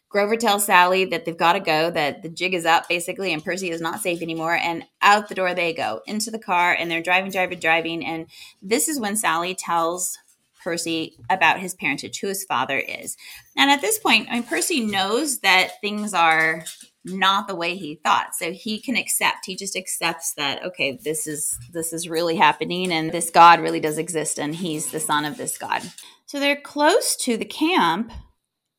Grover 0.09 0.35
tells 0.35 0.65
Sally 0.65 1.05
that 1.05 1.25
they've 1.25 1.37
got 1.37 1.53
to 1.53 1.59
go, 1.59 1.91
that 1.91 2.23
the 2.23 2.29
jig 2.29 2.53
is 2.53 2.65
up 2.65 2.89
basically, 2.89 3.31
and 3.31 3.43
Percy 3.43 3.69
is 3.69 3.81
not 3.81 4.01
safe 4.01 4.21
anymore. 4.21 4.55
And 4.55 4.83
out 5.01 5.29
the 5.29 5.35
door 5.35 5.53
they 5.53 5.73
go 5.73 6.01
into 6.07 6.31
the 6.31 6.39
car, 6.39 6.73
and 6.73 6.89
they're 6.89 7.03
driving, 7.03 7.31
driving, 7.31 7.59
driving. 7.59 8.05
And 8.05 8.27
this 8.61 8.87
is 8.87 8.99
when 8.99 9.15
Sally 9.15 9.53
tells 9.53 10.17
Percy 10.63 11.15
about 11.29 11.59
his 11.59 11.73
parentage, 11.73 12.19
who 12.19 12.27
his 12.27 12.43
father 12.43 12.77
is. 12.77 13.17
And 13.55 13.71
at 13.71 13.81
this 13.81 13.99
point, 13.99 14.27
I 14.29 14.35
mean, 14.35 14.43
Percy 14.43 14.81
knows 14.81 15.39
that 15.39 15.79
things 15.81 16.13
are 16.13 16.63
not 17.05 17.47
the 17.47 17.55
way 17.55 17.75
he 17.75 17.95
thought 17.95 18.35
so 18.35 18.51
he 18.51 18.79
can 18.79 18.97
accept 18.97 19.45
he 19.45 19.55
just 19.55 19.75
accepts 19.77 20.33
that 20.33 20.63
okay 20.63 20.99
this 21.03 21.27
is 21.27 21.57
this 21.71 21.93
is 21.93 22.09
really 22.09 22.35
happening 22.35 22.91
and 22.91 23.11
this 23.11 23.29
god 23.29 23.61
really 23.61 23.79
does 23.79 23.97
exist 23.97 24.37
and 24.37 24.55
he's 24.55 24.91
the 24.91 24.99
son 24.99 25.23
of 25.23 25.37
this 25.37 25.57
god 25.57 25.81
so 26.25 26.39
they're 26.39 26.59
close 26.59 27.15
to 27.15 27.37
the 27.37 27.45
camp 27.45 28.11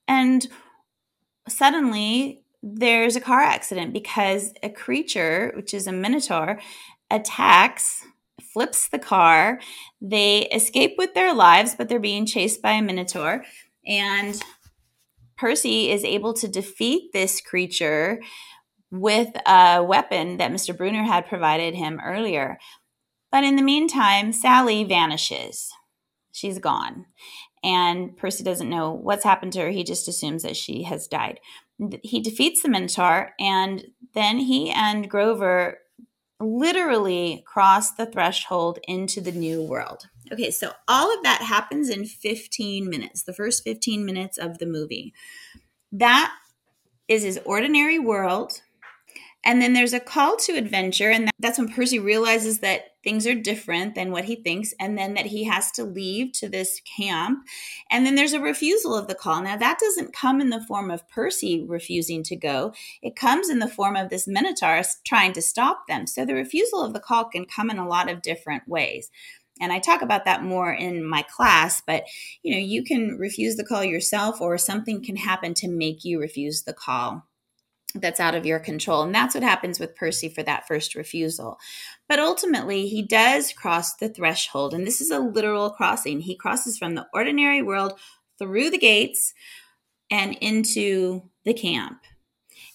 and 0.07 0.49
suddenly 1.49 2.42
there's 2.62 3.16
a 3.16 3.20
car 3.20 3.40
accident 3.40 3.92
because 3.92 4.52
a 4.62 4.68
creature 4.68 5.52
which 5.56 5.73
is 5.73 5.87
a 5.87 5.92
minotaur 5.92 6.61
attacks 7.11 8.04
flips 8.52 8.88
the 8.88 8.99
car 8.99 9.61
they 10.00 10.40
escape 10.49 10.94
with 10.99 11.14
their 11.14 11.32
lives 11.32 11.75
but 11.76 11.88
they're 11.88 11.99
being 11.99 12.26
chased 12.26 12.61
by 12.61 12.73
a 12.73 12.82
minotaur 12.82 13.44
and 13.87 14.42
Percy 15.40 15.90
is 15.90 16.04
able 16.04 16.35
to 16.35 16.47
defeat 16.47 17.14
this 17.14 17.40
creature 17.40 18.20
with 18.90 19.28
a 19.47 19.82
weapon 19.82 20.37
that 20.37 20.52
Mr. 20.52 20.76
Brunner 20.76 21.02
had 21.02 21.26
provided 21.26 21.75
him 21.75 21.99
earlier. 22.04 22.59
But 23.32 23.44
in 23.44 23.56
the 23.56 23.62
meantime, 23.62 24.35
Sally 24.35 24.85
vanishes. 24.85 25.73
She's 26.30 26.59
gone. 26.59 27.06
And 27.62 28.17
Percy 28.17 28.43
doesn't 28.43 28.71
know 28.71 28.93
what's 28.93 29.25
happened 29.25 29.52
to 29.55 29.61
her. 29.61 29.71
He 29.71 29.85
just 29.85 30.09
assumes 30.09 30.43
that 30.43 30.57
she 30.57 30.85
has 30.85 31.07
died. 31.07 31.40
He 32.02 32.21
defeats 32.21 32.62
the 32.62 32.69
Minotaur, 32.69 33.33
and 33.38 33.85
then 34.14 34.38
he 34.38 34.71
and 34.71 35.09
Grover 35.11 35.79
literally 36.38 37.45
cross 37.47 37.93
the 37.93 38.07
threshold 38.07 38.79
into 38.88 39.21
the 39.21 39.33
new 39.33 39.62
world. 39.62 40.09
Okay, 40.33 40.50
so 40.50 40.73
all 40.88 41.14
of 41.14 41.23
that 41.23 41.43
happens 41.43 41.90
in 41.90 42.07
15 42.07 42.88
minutes, 42.88 43.23
the 43.23 43.33
first 43.33 43.62
15 43.62 44.05
minutes 44.05 44.38
of 44.38 44.59
the 44.59 44.67
movie. 44.67 45.12
That 45.93 46.33
is 47.09 47.25
his 47.25 47.40
ordinary 47.45 47.99
world. 47.99 48.62
And 49.45 49.61
then 49.61 49.73
there's 49.73 49.95
a 49.95 50.00
call 50.00 50.37
to 50.38 50.52
adventure, 50.52 51.11
and 51.11 51.31
that's 51.38 51.59
when 51.59 51.69
Percy 51.69 51.99
realizes 51.99 52.61
that 52.61 52.89
things 53.02 53.26
are 53.26 53.35
different 53.35 53.95
than 53.95 54.11
what 54.11 54.25
he 54.25 54.37
thinks, 54.37 54.75
and 54.78 54.97
then 54.97 55.14
that 55.14 55.26
he 55.26 55.45
has 55.45 55.71
to 55.73 55.85
leave 55.85 56.33
to 56.33 56.49
this 56.49 56.80
camp. 56.97 57.47
And 57.90 58.04
then 58.04 58.14
there's 58.14 58.33
a 58.33 58.40
refusal 58.40 58.95
of 58.95 59.09
the 59.09 59.14
call. 59.14 59.42
Now, 59.42 59.57
that 59.57 59.78
doesn't 59.78 60.12
come 60.12 60.40
in 60.40 60.50
the 60.50 60.64
form 60.66 60.90
of 60.90 61.09
Percy 61.09 61.64
refusing 61.66 62.23
to 62.25 62.37
go, 62.37 62.73
it 63.02 63.16
comes 63.16 63.49
in 63.49 63.59
the 63.59 63.69
form 63.69 63.97
of 63.97 64.11
this 64.11 64.26
Minotaur 64.26 64.83
trying 65.04 65.33
to 65.33 65.42
stop 65.42 65.87
them. 65.88 66.07
So 66.07 66.25
the 66.25 66.35
refusal 66.35 66.85
of 66.85 66.92
the 66.92 67.00
call 67.00 67.25
can 67.26 67.45
come 67.45 67.71
in 67.71 67.78
a 67.78 67.88
lot 67.88 68.11
of 68.11 68.23
different 68.23 68.69
ways 68.69 69.11
and 69.61 69.73
i 69.73 69.78
talk 69.78 70.02
about 70.02 70.25
that 70.25 70.42
more 70.42 70.73
in 70.73 71.04
my 71.04 71.23
class 71.23 71.83
but 71.87 72.04
you 72.42 72.52
know 72.52 72.59
you 72.59 72.83
can 72.83 73.16
refuse 73.19 73.57
the 73.57 73.64
call 73.64 73.85
yourself 73.85 74.40
or 74.40 74.57
something 74.57 75.02
can 75.02 75.16
happen 75.16 75.54
to 75.54 75.69
make 75.69 76.04
you 76.04 76.19
refuse 76.19 76.62
the 76.62 76.73
call 76.73 77.26
that's 77.94 78.20
out 78.20 78.35
of 78.35 78.47
your 78.47 78.59
control. 78.59 79.02
And 79.02 79.14
that's 79.14 79.35
what 79.35 79.42
happens 79.42 79.80
with 79.80 79.97
Percy 79.97 80.28
for 80.28 80.42
that 80.42 80.66
first 80.66 80.94
refusal. 80.94 81.59
But 82.09 82.18
ultimately, 82.18 82.88
he 82.88 83.02
does 83.02 83.52
cross 83.52 83.94
the 83.94 84.09
threshold. 84.09 84.75
And 84.75 84.87
this 84.87 85.00
is 85.00 85.11
a 85.11 85.18
literal 85.18 85.70
crossing. 85.70 86.20
He 86.20 86.35
crosses 86.35 86.78
from 86.78 86.94
the 86.94 87.06
ordinary 87.12 87.62
world 87.62 87.99
through 88.38 88.70
the 88.70 88.78
gates 88.78 89.35
and 90.11 90.37
into 90.40 91.23
the 91.44 91.54
camp. 91.54 92.00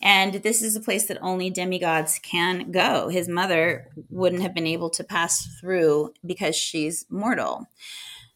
And 0.01 0.35
this 0.35 0.61
is 0.61 0.75
a 0.75 0.81
place 0.81 1.07
that 1.07 1.21
only 1.21 1.49
demigods 1.49 2.19
can 2.19 2.71
go. 2.71 3.09
His 3.09 3.27
mother 3.27 3.87
wouldn't 4.09 4.41
have 4.41 4.53
been 4.53 4.67
able 4.67 4.89
to 4.91 5.03
pass 5.03 5.47
through 5.59 6.13
because 6.25 6.55
she's 6.55 7.05
mortal. 7.09 7.67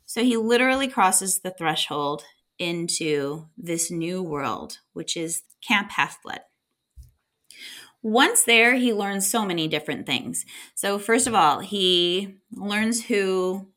So 0.05 0.23
he 0.23 0.37
literally 0.37 0.87
crosses 0.87 1.39
the 1.39 1.51
threshold 1.51 2.23
into 2.57 3.47
this 3.57 3.91
new 3.91 4.23
world, 4.23 4.79
which 4.93 5.15
is 5.15 5.43
Camp 5.65 5.91
Half 5.91 6.21
Blood. 6.23 6.41
Once 8.01 8.43
there, 8.43 8.75
he 8.75 8.93
learns 8.93 9.27
so 9.29 9.45
many 9.45 9.67
different 9.67 10.05
things. 10.05 10.45
So, 10.75 10.97
first 10.97 11.27
of 11.27 11.35
all, 11.35 11.59
he 11.59 12.35
learns 12.51 13.05
who 13.05 13.67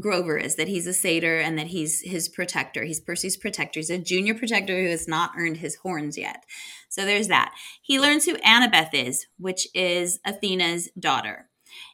Grover 0.00 0.36
is 0.36 0.56
that 0.56 0.68
he's 0.68 0.86
a 0.86 0.92
satyr 0.92 1.38
and 1.38 1.58
that 1.58 1.68
he's 1.68 2.00
his 2.00 2.28
protector. 2.28 2.84
He's 2.84 3.00
Percy's 3.00 3.36
protector. 3.36 3.78
He's 3.78 3.88
a 3.88 3.98
junior 3.98 4.34
protector 4.34 4.82
who 4.82 4.90
has 4.90 5.08
not 5.08 5.30
earned 5.38 5.58
his 5.58 5.76
horns 5.76 6.18
yet. 6.18 6.44
So 6.88 7.04
there's 7.04 7.28
that. 7.28 7.54
He 7.82 8.00
learns 8.00 8.24
who 8.24 8.36
Annabeth 8.38 8.90
is, 8.92 9.26
which 9.38 9.68
is 9.74 10.18
Athena's 10.26 10.88
daughter. 10.98 11.48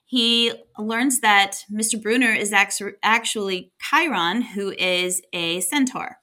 He 0.05 0.53
learns 0.79 1.21
that 1.21 1.65
Mr. 1.73 2.03
Brunner 2.03 2.33
is 2.33 2.53
actually 2.53 3.73
Chiron, 3.81 4.43
who 4.43 4.75
is 4.79 5.23
a 5.33 5.61
centaur 5.61 6.19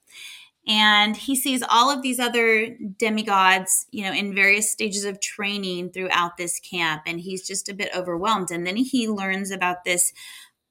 and 0.68 1.16
he 1.18 1.36
sees 1.36 1.64
all 1.68 1.90
of 1.90 2.02
these 2.02 2.20
other 2.20 2.78
demigods 2.98 3.88
you 3.92 4.04
know 4.04 4.14
in 4.14 4.36
various 4.36 4.72
stages 4.72 5.06
of 5.06 5.20
training 5.20 5.92
throughout 5.92 6.38
this 6.38 6.60
camp 6.60 7.04
and 7.06 7.20
he's 7.22 7.48
just 7.48 7.70
a 7.70 7.74
bit 7.74 7.90
overwhelmed. 7.96 8.52
And 8.52 8.66
then 8.66 8.76
he 8.76 9.08
learns 9.08 9.52
about 9.52 9.84
this 9.84 10.14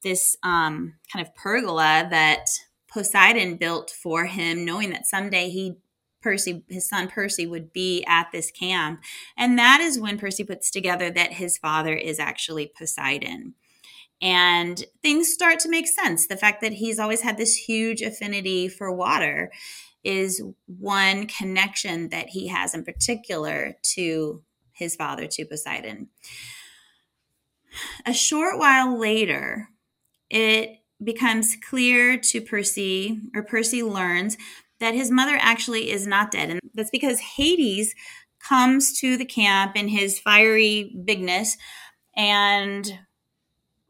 this 0.01 0.37
um, 0.43 0.93
kind 1.11 1.25
of 1.25 1.35
pergola 1.35 2.07
that 2.09 2.45
poseidon 2.91 3.57
built 3.57 3.91
for 3.91 4.25
him 4.25 4.65
knowing 4.65 4.91
that 4.91 5.05
someday 5.05 5.49
he 5.49 5.75
percy 6.21 6.63
his 6.69 6.87
son 6.87 7.07
percy 7.07 7.47
would 7.47 7.71
be 7.73 8.03
at 8.07 8.27
this 8.31 8.51
camp. 8.51 9.01
And 9.37 9.57
that 9.57 9.79
is 9.81 9.99
when 9.99 10.17
percy 10.17 10.43
puts 10.43 10.71
together 10.71 11.09
that 11.11 11.33
his 11.33 11.57
father 11.57 11.93
is 11.93 12.19
actually 12.19 12.71
poseidon 12.77 13.55
and 14.21 14.83
things 15.01 15.31
start 15.31 15.59
to 15.59 15.69
make 15.69 15.87
sense 15.87 16.27
the 16.27 16.37
fact 16.37 16.61
that 16.61 16.73
he's 16.73 16.99
always 16.99 17.21
had 17.21 17.37
this 17.37 17.55
huge 17.55 18.01
affinity 18.01 18.67
for 18.67 18.91
water 18.91 19.51
is 20.03 20.41
one 20.65 21.27
connection 21.27 22.09
that 22.09 22.29
he 22.29 22.47
has 22.47 22.73
in 22.73 22.83
particular 22.83 23.75
to 23.81 24.41
his 24.71 24.95
father, 24.95 25.27
to 25.27 25.45
Poseidon. 25.45 26.07
A 28.05 28.13
short 28.13 28.57
while 28.57 28.97
later, 28.97 29.69
it 30.29 30.77
becomes 31.03 31.55
clear 31.69 32.17
to 32.17 32.41
Percy, 32.41 33.19
or 33.35 33.43
Percy 33.43 33.83
learns 33.83 34.37
that 34.79 34.93
his 34.93 35.11
mother 35.11 35.37
actually 35.39 35.91
is 35.91 36.07
not 36.07 36.31
dead. 36.31 36.49
And 36.49 36.59
that's 36.73 36.89
because 36.89 37.19
Hades 37.19 37.93
comes 38.39 38.97
to 38.99 39.17
the 39.17 39.25
camp 39.25 39.75
in 39.75 39.89
his 39.89 40.17
fiery 40.19 40.95
bigness 41.05 41.57
and 42.15 42.99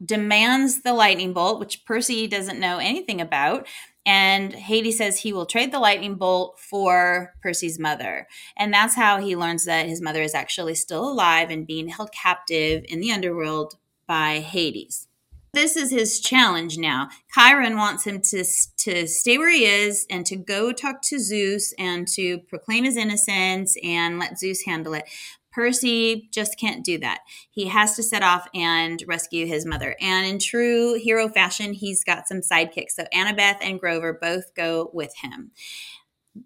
demands 0.04 0.82
the 0.82 0.92
lightning 0.92 1.32
bolt, 1.32 1.60
which 1.60 1.84
Percy 1.84 2.26
doesn't 2.26 2.60
know 2.60 2.78
anything 2.78 3.20
about. 3.20 3.66
And 4.06 4.52
Hades 4.54 4.98
says 4.98 5.18
he 5.18 5.32
will 5.32 5.46
trade 5.46 5.72
the 5.72 5.78
lightning 5.78 6.14
bolt 6.14 6.58
for 6.58 7.34
Percy's 7.42 7.78
mother. 7.78 8.26
And 8.56 8.72
that's 8.72 8.94
how 8.94 9.20
he 9.20 9.36
learns 9.36 9.66
that 9.66 9.86
his 9.86 10.00
mother 10.00 10.22
is 10.22 10.34
actually 10.34 10.74
still 10.74 11.06
alive 11.08 11.50
and 11.50 11.66
being 11.66 11.88
held 11.88 12.10
captive 12.12 12.84
in 12.88 13.00
the 13.00 13.12
underworld 13.12 13.74
by 14.06 14.40
Hades. 14.40 15.06
This 15.52 15.76
is 15.76 15.90
his 15.90 16.20
challenge 16.20 16.78
now. 16.78 17.08
Chiron 17.34 17.76
wants 17.76 18.04
him 18.04 18.20
to, 18.30 18.44
to 18.78 19.06
stay 19.08 19.36
where 19.36 19.50
he 19.50 19.64
is 19.64 20.06
and 20.08 20.24
to 20.26 20.36
go 20.36 20.72
talk 20.72 21.02
to 21.02 21.18
Zeus 21.18 21.74
and 21.76 22.06
to 22.08 22.38
proclaim 22.48 22.84
his 22.84 22.96
innocence 22.96 23.76
and 23.82 24.20
let 24.20 24.38
Zeus 24.38 24.62
handle 24.62 24.94
it. 24.94 25.04
Percy 25.52 26.28
just 26.32 26.58
can't 26.58 26.84
do 26.84 26.98
that. 26.98 27.20
He 27.50 27.66
has 27.66 27.96
to 27.96 28.02
set 28.02 28.22
off 28.22 28.48
and 28.54 29.02
rescue 29.06 29.46
his 29.46 29.66
mother. 29.66 29.96
And 30.00 30.26
in 30.26 30.38
true 30.38 30.94
hero 30.94 31.28
fashion, 31.28 31.72
he's 31.72 32.04
got 32.04 32.28
some 32.28 32.40
sidekicks. 32.40 32.92
So 32.92 33.04
Annabeth 33.12 33.58
and 33.60 33.80
Grover 33.80 34.16
both 34.20 34.54
go 34.54 34.90
with 34.92 35.14
him. 35.22 35.50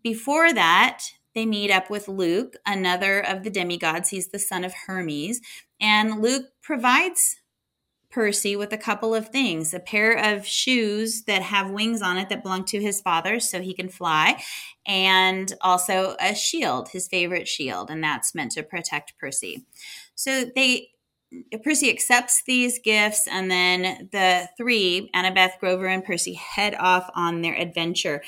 Before 0.02 0.52
that, 0.52 1.02
they 1.34 1.46
meet 1.46 1.70
up 1.70 1.90
with 1.90 2.08
Luke, 2.08 2.54
another 2.64 3.20
of 3.20 3.42
the 3.42 3.50
demigods. 3.50 4.10
He's 4.10 4.28
the 4.28 4.38
son 4.38 4.64
of 4.64 4.72
Hermes. 4.86 5.40
And 5.80 6.22
Luke 6.22 6.46
provides 6.62 7.40
Percy 8.14 8.54
with 8.54 8.72
a 8.72 8.78
couple 8.78 9.12
of 9.12 9.30
things 9.30 9.74
a 9.74 9.80
pair 9.80 10.12
of 10.12 10.46
shoes 10.46 11.24
that 11.24 11.42
have 11.42 11.72
wings 11.72 12.00
on 12.00 12.16
it 12.16 12.28
that 12.28 12.44
belong 12.44 12.64
to 12.66 12.80
his 12.80 13.00
father 13.00 13.40
so 13.40 13.60
he 13.60 13.74
can 13.74 13.88
fly, 13.88 14.40
and 14.86 15.52
also 15.60 16.14
a 16.20 16.32
shield, 16.32 16.90
his 16.90 17.08
favorite 17.08 17.48
shield, 17.48 17.90
and 17.90 18.04
that's 18.04 18.32
meant 18.32 18.52
to 18.52 18.62
protect 18.62 19.18
Percy. 19.18 19.66
So 20.14 20.44
they 20.54 20.90
Percy 21.64 21.90
accepts 21.90 22.44
these 22.44 22.78
gifts, 22.78 23.26
and 23.26 23.50
then 23.50 24.08
the 24.12 24.48
three, 24.56 25.10
Annabeth, 25.12 25.58
Grover, 25.58 25.86
and 25.86 26.04
Percy, 26.04 26.34
head 26.34 26.76
off 26.78 27.10
on 27.16 27.42
their 27.42 27.56
adventure. 27.56 28.22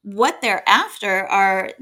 What 0.00 0.40
they're 0.40 0.66
after 0.66 1.26
are 1.26 1.72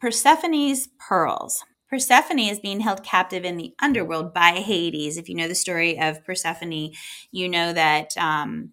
Persephone's 0.00 0.88
pearls. 0.98 1.64
Persephone 1.94 2.40
is 2.40 2.58
being 2.58 2.80
held 2.80 3.04
captive 3.04 3.44
in 3.44 3.56
the 3.56 3.72
underworld 3.80 4.34
by 4.34 4.54
Hades. 4.54 5.16
If 5.16 5.28
you 5.28 5.36
know 5.36 5.46
the 5.46 5.54
story 5.54 5.96
of 5.96 6.24
Persephone, 6.24 6.90
you 7.30 7.48
know 7.48 7.72
that 7.72 8.16
um, 8.16 8.72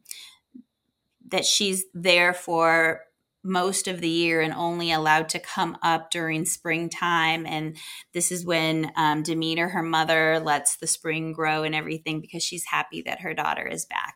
that 1.27 1.45
she's 1.45 1.85
there 1.93 2.33
for 2.33 3.01
most 3.43 3.87
of 3.87 4.01
the 4.01 4.09
year 4.09 4.41
and 4.41 4.55
only 4.55 4.91
allowed 4.91 5.29
to 5.29 5.39
come 5.39 5.77
up 5.83 6.09
during 6.09 6.45
springtime. 6.45 7.45
And 7.45 7.77
this 8.11 8.31
is 8.31 8.43
when 8.43 8.91
um, 8.95 9.21
Demeter, 9.21 9.69
her 9.69 9.83
mother, 9.83 10.39
lets 10.39 10.77
the 10.77 10.87
spring 10.87 11.31
grow 11.31 11.61
and 11.61 11.75
everything 11.75 12.21
because 12.21 12.41
she's 12.41 12.65
happy 12.65 13.03
that 13.03 13.21
her 13.21 13.35
daughter 13.35 13.67
is 13.67 13.85
back. 13.85 14.15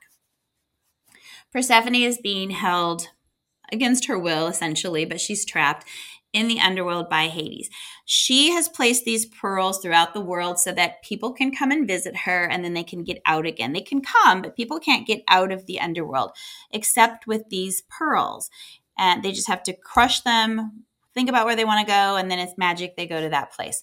Persephone 1.53 1.93
is 1.93 2.17
being 2.17 2.50
held 2.50 3.09
against 3.71 4.05
her 4.05 4.17
will, 4.17 4.47
essentially, 4.47 5.05
but 5.05 5.21
she's 5.21 5.45
trapped 5.45 5.85
in 6.36 6.50
the 6.50 6.60
underworld 6.60 7.10
by 7.10 7.27
Hades. 7.27 7.70
She 8.04 8.51
has 8.51 8.68
placed 8.68 9.06
these 9.06 9.25
pearls 9.25 9.80
throughout 9.80 10.13
the 10.13 10.22
world 10.22 10.60
so 10.60 10.74
that 10.74 11.01
people 11.01 11.32
can 11.32 11.56
come 11.56 11.72
and 11.72 11.88
visit 11.88 12.15
her 12.25 12.44
and 12.44 12.63
then 12.63 12.74
they 12.74 12.84
can 12.84 13.06
get 13.06 13.22
out 13.25 13.46
again. 13.46 13.72
They 13.72 13.82
can 13.82 14.01
come, 14.01 14.42
but 14.42 14.58
people 14.58 14.80
can't 14.80 15.08
get 15.08 15.24
out 15.30 15.54
of 15.54 15.65
the 15.65 15.80
underworld 15.80 16.32
except 16.72 17.25
with 17.25 17.50
these 17.50 17.84
pearls. 17.89 18.50
And 18.98 19.24
they 19.24 19.32
just 19.32 19.48
have 19.48 19.63
to 19.63 19.74
crush 19.74 20.22
them, 20.22 20.84
think 21.13 21.30
about 21.30 21.46
where 21.46 21.56
they 21.56 21.65
want 21.65 21.88
to 21.88 21.92
go, 21.92 22.18
and 22.18 22.30
then 22.30 22.39
it's 22.39 22.58
magic. 22.58 22.98
They 22.98 23.08
go 23.08 23.22
to 23.22 23.30
that 23.30 23.54
place. 23.54 23.82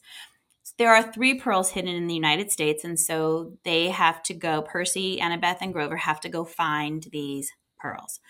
There 0.78 0.94
are 0.94 1.02
three 1.02 1.38
pearls 1.38 1.70
hidden 1.70 1.94
in 1.94 2.06
the 2.06 2.14
United 2.14 2.50
States, 2.50 2.84
and 2.84 2.98
so 2.98 3.52
they 3.64 3.88
have 3.88 4.22
to 4.24 4.34
go. 4.34 4.62
Percy, 4.62 5.18
Annabeth, 5.20 5.58
and 5.60 5.72
Grover 5.72 5.96
have 5.96 6.20
to 6.20 6.28
go 6.28 6.44
find 6.44 7.06
these 7.12 7.50
pearls 7.78 8.20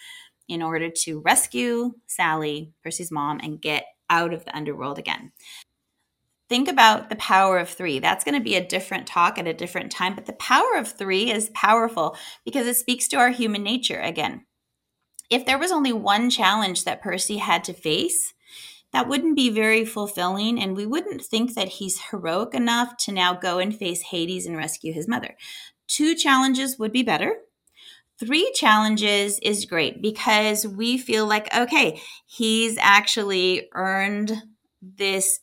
in 0.48 0.60
order 0.60 0.90
to 0.90 1.20
rescue 1.20 1.92
Sally, 2.06 2.72
Percy's 2.82 3.12
mom, 3.12 3.38
and 3.42 3.60
get 3.60 3.84
out 4.12 4.34
of 4.34 4.44
the 4.44 4.54
underworld 4.54 4.98
again. 4.98 5.32
Think 6.48 6.68
about 6.68 7.08
the 7.08 7.16
power 7.16 7.58
of 7.58 7.70
three. 7.70 7.98
That's 7.98 8.24
going 8.24 8.34
to 8.34 8.44
be 8.44 8.56
a 8.56 8.66
different 8.66 9.06
talk 9.06 9.38
at 9.38 9.46
a 9.46 9.54
different 9.54 9.90
time, 9.90 10.14
but 10.14 10.26
the 10.26 10.34
power 10.34 10.76
of 10.76 10.86
three 10.86 11.32
is 11.32 11.50
powerful 11.54 12.14
because 12.44 12.66
it 12.66 12.76
speaks 12.76 13.08
to 13.08 13.16
our 13.16 13.30
human 13.30 13.62
nature 13.62 13.98
again. 13.98 14.44
If 15.30 15.46
there 15.46 15.58
was 15.58 15.72
only 15.72 15.94
one 15.94 16.28
challenge 16.28 16.84
that 16.84 17.00
Percy 17.00 17.38
had 17.38 17.64
to 17.64 17.72
face, 17.72 18.34
that 18.92 19.08
wouldn't 19.08 19.34
be 19.34 19.48
very 19.48 19.86
fulfilling, 19.86 20.60
and 20.60 20.76
we 20.76 20.84
wouldn't 20.84 21.22
think 21.22 21.54
that 21.54 21.68
he's 21.68 22.10
heroic 22.10 22.52
enough 22.52 22.98
to 22.98 23.12
now 23.12 23.32
go 23.32 23.58
and 23.58 23.74
face 23.74 24.02
Hades 24.02 24.44
and 24.44 24.54
rescue 24.54 24.92
his 24.92 25.08
mother. 25.08 25.38
Two 25.88 26.14
challenges 26.14 26.78
would 26.78 26.92
be 26.92 27.02
better, 27.02 27.36
three 28.24 28.52
challenges 28.54 29.40
is 29.40 29.64
great 29.64 30.00
because 30.00 30.64
we 30.64 30.96
feel 30.96 31.26
like, 31.26 31.52
okay, 31.54 32.00
he's 32.26 32.78
actually 32.78 33.68
earned 33.74 34.32
this 34.80 35.40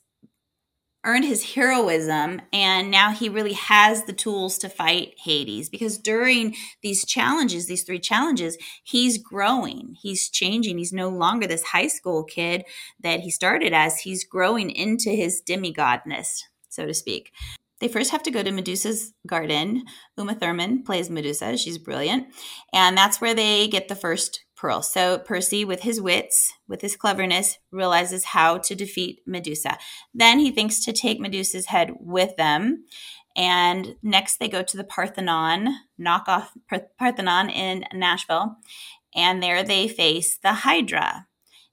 earned 1.06 1.24
his 1.24 1.54
heroism 1.56 2.42
and 2.52 2.92
now 2.92 3.12
he 3.12 3.30
really 3.30 3.54
has 3.54 4.04
the 4.04 4.12
tools 4.12 4.58
to 4.58 4.68
fight 4.68 5.14
Hades 5.24 5.70
because 5.70 5.98
during 5.98 6.54
these 6.84 7.06
challenges 7.06 7.68
these 7.68 7.84
three 7.84 8.00
challenges 8.00 8.58
he's 8.84 9.18
growing. 9.18 9.96
He's 10.02 10.30
changing. 10.30 10.78
He's 10.78 10.92
no 10.92 11.08
longer 11.08 11.48
this 11.48 11.64
high 11.64 11.88
school 11.88 12.26
kid 12.26 12.66
that 13.00 13.22
he 13.22 13.32
started 13.32 13.72
as. 13.72 14.00
He's 14.00 14.26
growing 14.26 14.70
into 14.70 15.10
his 15.12 15.42
demigodness 15.42 16.44
so 16.70 16.86
to 16.86 16.94
speak 16.94 17.32
they 17.80 17.88
first 17.88 18.12
have 18.12 18.24
to 18.24 18.32
go 18.32 18.44
to 18.44 18.52
Medusa's 18.52 19.14
garden. 19.26 19.84
Uma 20.18 20.36
Thurman 20.36 20.84
plays 20.84 21.10
Medusa. 21.10 21.58
She's 21.58 21.78
brilliant. 21.78 22.28
And 22.74 22.98
that's 22.98 23.22
where 23.22 23.34
they 23.34 23.68
get 23.68 23.88
the 23.88 23.96
first 23.96 24.44
pearl. 24.58 24.82
So 24.82 25.20
Percy, 25.20 25.64
with 25.64 25.82
his 25.82 26.02
wits, 26.02 26.52
with 26.68 26.82
his 26.82 26.98
cleverness, 26.98 27.58
realizes 27.72 28.26
how 28.26 28.58
to 28.58 28.76
defeat 28.76 29.22
Medusa. 29.26 29.78
Then 30.14 30.40
he 30.40 30.52
thinks 30.52 30.84
to 30.84 30.94
take 30.94 31.20
Medusa's 31.20 31.68
head 31.68 31.92
with 32.00 32.36
them. 32.36 32.84
And 33.38 33.96
next 34.04 34.38
they 34.38 34.50
go 34.50 34.62
to 34.62 34.78
the 34.78 34.84
Parthenon, 34.84 35.70
knockoff 36.00 36.50
Parthenon 36.98 37.50
in 37.50 37.86
Nashville. 37.94 38.58
And 39.16 39.42
there 39.42 39.64
they 39.64 39.88
face 39.88 40.38
the 40.38 40.54
Hydra. 40.54 41.28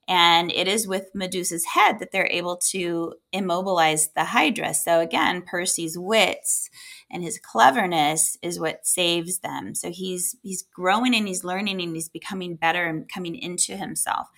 And 0.09 0.53
it 0.53 0.69
is 0.69 0.87
with 0.87 1.11
Medusa's 1.14 1.64
head 1.64 1.99
that 1.99 2.12
they're 2.12 2.29
able 2.31 2.57
to 2.69 3.14
immobilize 3.33 4.11
the 4.14 4.25
Hydra. 4.25 4.73
So 4.75 5.01
again, 5.01 5.42
Percy's 5.42 5.99
wits 5.99 6.71
and 7.11 7.25
his 7.25 7.40
cleverness 7.40 8.38
is 8.40 8.61
what 8.61 8.87
saves 8.87 9.40
them. 9.40 9.75
So 9.75 9.90
he's 9.90 10.37
he's 10.42 10.62
growing 10.62 11.14
and 11.14 11.27
he's 11.27 11.45
learning 11.45 11.81
and 11.83 11.95
he's 11.95 12.09
becoming 12.09 12.55
better 12.55 12.85
and 12.85 13.11
coming 13.12 13.35
into 13.35 13.77
himself. 13.77 14.29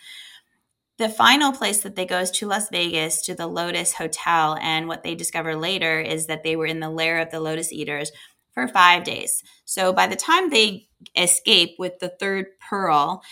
The 0.96 1.08
final 1.08 1.52
place 1.52 1.82
that 1.82 1.94
they 1.94 2.06
go 2.06 2.18
is 2.18 2.30
to 2.32 2.48
Las 2.48 2.70
Vegas 2.70 3.22
to 3.26 3.34
the 3.34 3.46
Lotus 3.46 3.94
Hotel. 3.94 4.56
And 4.60 4.88
what 4.88 5.04
they 5.04 5.14
discover 5.14 5.54
later 5.54 6.00
is 6.00 6.26
that 6.26 6.42
they 6.42 6.56
were 6.56 6.66
in 6.66 6.80
the 6.80 6.90
lair 6.90 7.20
of 7.20 7.30
the 7.30 7.40
Lotus 7.40 7.72
Eaters 7.72 8.10
for 8.52 8.66
five 8.66 9.04
days. 9.04 9.44
So 9.64 9.92
by 9.92 10.08
the 10.08 10.16
time 10.16 10.50
they 10.50 10.88
escape 11.14 11.76
with 11.78 12.00
the 12.00 12.08
third 12.08 12.46
pearl, 12.68 13.22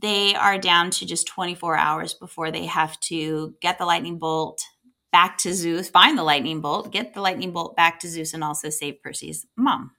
they 0.00 0.34
are 0.34 0.58
down 0.58 0.90
to 0.90 1.06
just 1.06 1.26
24 1.26 1.76
hours 1.76 2.14
before 2.14 2.50
they 2.50 2.66
have 2.66 2.98
to 3.00 3.54
get 3.60 3.78
the 3.78 3.84
lightning 3.84 4.18
bolt 4.18 4.62
back 5.10 5.38
to 5.38 5.54
Zeus, 5.54 5.88
find 5.88 6.18
the 6.18 6.22
lightning 6.22 6.60
bolt, 6.60 6.92
get 6.92 7.14
the 7.14 7.20
lightning 7.20 7.52
bolt 7.52 7.74
back 7.76 8.00
to 8.00 8.08
Zeus, 8.08 8.34
and 8.34 8.44
also 8.44 8.68
save 8.70 9.02
Percy's 9.02 9.46
mom. 9.56 9.92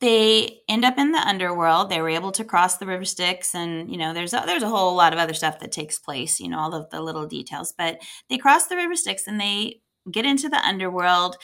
They 0.00 0.60
end 0.68 0.84
up 0.84 0.96
in 0.96 1.10
the 1.10 1.18
underworld. 1.18 1.90
They 1.90 2.00
were 2.00 2.08
able 2.08 2.30
to 2.32 2.44
cross 2.44 2.76
the 2.76 2.86
river 2.86 3.04
Styx, 3.04 3.54
and 3.54 3.90
you 3.90 3.98
know, 3.98 4.14
there's 4.14 4.32
a, 4.32 4.44
there's 4.46 4.62
a 4.62 4.68
whole 4.68 4.94
lot 4.94 5.12
of 5.12 5.18
other 5.18 5.34
stuff 5.34 5.58
that 5.58 5.72
takes 5.72 5.98
place. 5.98 6.38
You 6.38 6.48
know, 6.48 6.60
all 6.60 6.74
of 6.74 6.88
the 6.90 7.02
little 7.02 7.26
details, 7.26 7.74
but 7.76 8.00
they 8.30 8.38
cross 8.38 8.68
the 8.68 8.76
river 8.76 8.94
Styx 8.94 9.26
and 9.26 9.40
they 9.40 9.80
get 10.10 10.24
into 10.24 10.48
the 10.48 10.64
underworld. 10.64 11.36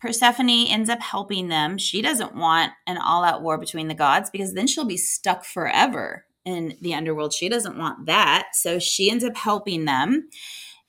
Persephone 0.00 0.66
ends 0.68 0.88
up 0.88 1.00
helping 1.00 1.48
them. 1.48 1.76
She 1.76 2.00
doesn't 2.00 2.34
want 2.34 2.72
an 2.86 2.96
all 2.96 3.22
out 3.22 3.42
war 3.42 3.58
between 3.58 3.88
the 3.88 3.94
gods 3.94 4.30
because 4.30 4.54
then 4.54 4.66
she'll 4.66 4.86
be 4.86 4.96
stuck 4.96 5.44
forever 5.44 6.24
in 6.44 6.76
the 6.80 6.94
underworld. 6.94 7.34
She 7.34 7.48
doesn't 7.48 7.76
want 7.76 8.06
that. 8.06 8.48
So 8.54 8.78
she 8.78 9.10
ends 9.10 9.24
up 9.24 9.36
helping 9.36 9.84
them. 9.84 10.28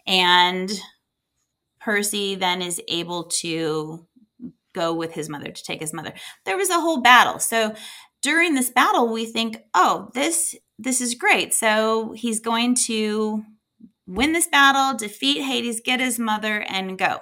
And 0.08 0.72
Percy 1.82 2.36
then 2.36 2.62
is 2.62 2.82
able 2.88 3.26
to 3.26 4.08
go 4.74 4.94
with 4.94 5.12
his 5.14 5.28
mother 5.28 5.52
to 5.52 5.64
take 5.64 5.82
his 5.82 5.94
mother. 5.94 6.14
There 6.46 6.58
was 6.58 6.70
a 6.70 6.80
whole 6.80 7.02
battle. 7.02 7.40
So 7.40 7.76
during 8.22 8.54
this 8.54 8.70
battle, 8.70 9.12
we 9.12 9.26
think, 9.26 9.58
oh, 9.74 10.10
this 10.14 10.56
this 10.80 11.02
is 11.02 11.16
great. 11.16 11.54
So 11.54 12.14
he's 12.14 12.40
going 12.40 12.76
to 12.86 13.44
win 14.08 14.32
this 14.32 14.48
battle, 14.48 14.98
defeat 14.98 15.42
Hades, 15.42 15.82
get 15.82 16.00
his 16.00 16.18
mother, 16.18 16.62
and 16.68 16.98
go 16.98 17.20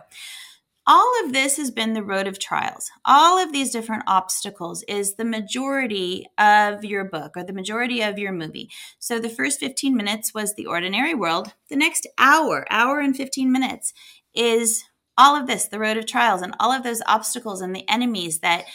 all 0.90 1.24
of 1.24 1.34
this 1.34 1.58
has 1.58 1.70
been 1.70 1.94
the 1.94 2.04
road 2.04 2.26
of 2.26 2.40
trials. 2.40 2.90
All 3.06 3.38
of 3.38 3.52
these 3.52 3.70
different 3.70 4.06
obstacles 4.08 4.82
is 4.88 5.14
the 5.14 5.24
majority 5.24 6.26
of 6.40 6.84
your 6.84 7.04
book 7.06 7.38
or 7.38 7.44
the 7.44 7.54
majority 7.54 8.02
of 8.02 8.18
your 8.18 8.32
movie. 8.32 8.72
So 8.98 9.20
the 9.20 9.30
first 9.30 9.60
15 9.60 9.96
minutes 9.96 10.34
was 10.34 10.56
the 10.56 10.66
ordinary 10.66 11.14
world. 11.14 11.54
The 11.70 11.76
next 11.76 12.08
hour, 12.18 12.66
hour 12.72 13.00
and 13.00 13.16
15 13.16 13.52
minutes 13.52 13.94
is 14.34 14.84
all 15.16 15.36
of 15.36 15.46
this, 15.46 15.68
the 15.68 15.78
road 15.78 15.98
of 15.98 16.08
trials 16.08 16.42
and 16.42 16.56
all 16.60 16.72
of 16.72 16.82
those 16.82 17.04
obstacles 17.06 17.62
and 17.62 17.76
the 17.76 17.88
enemies 17.88 18.40
that 18.40 18.66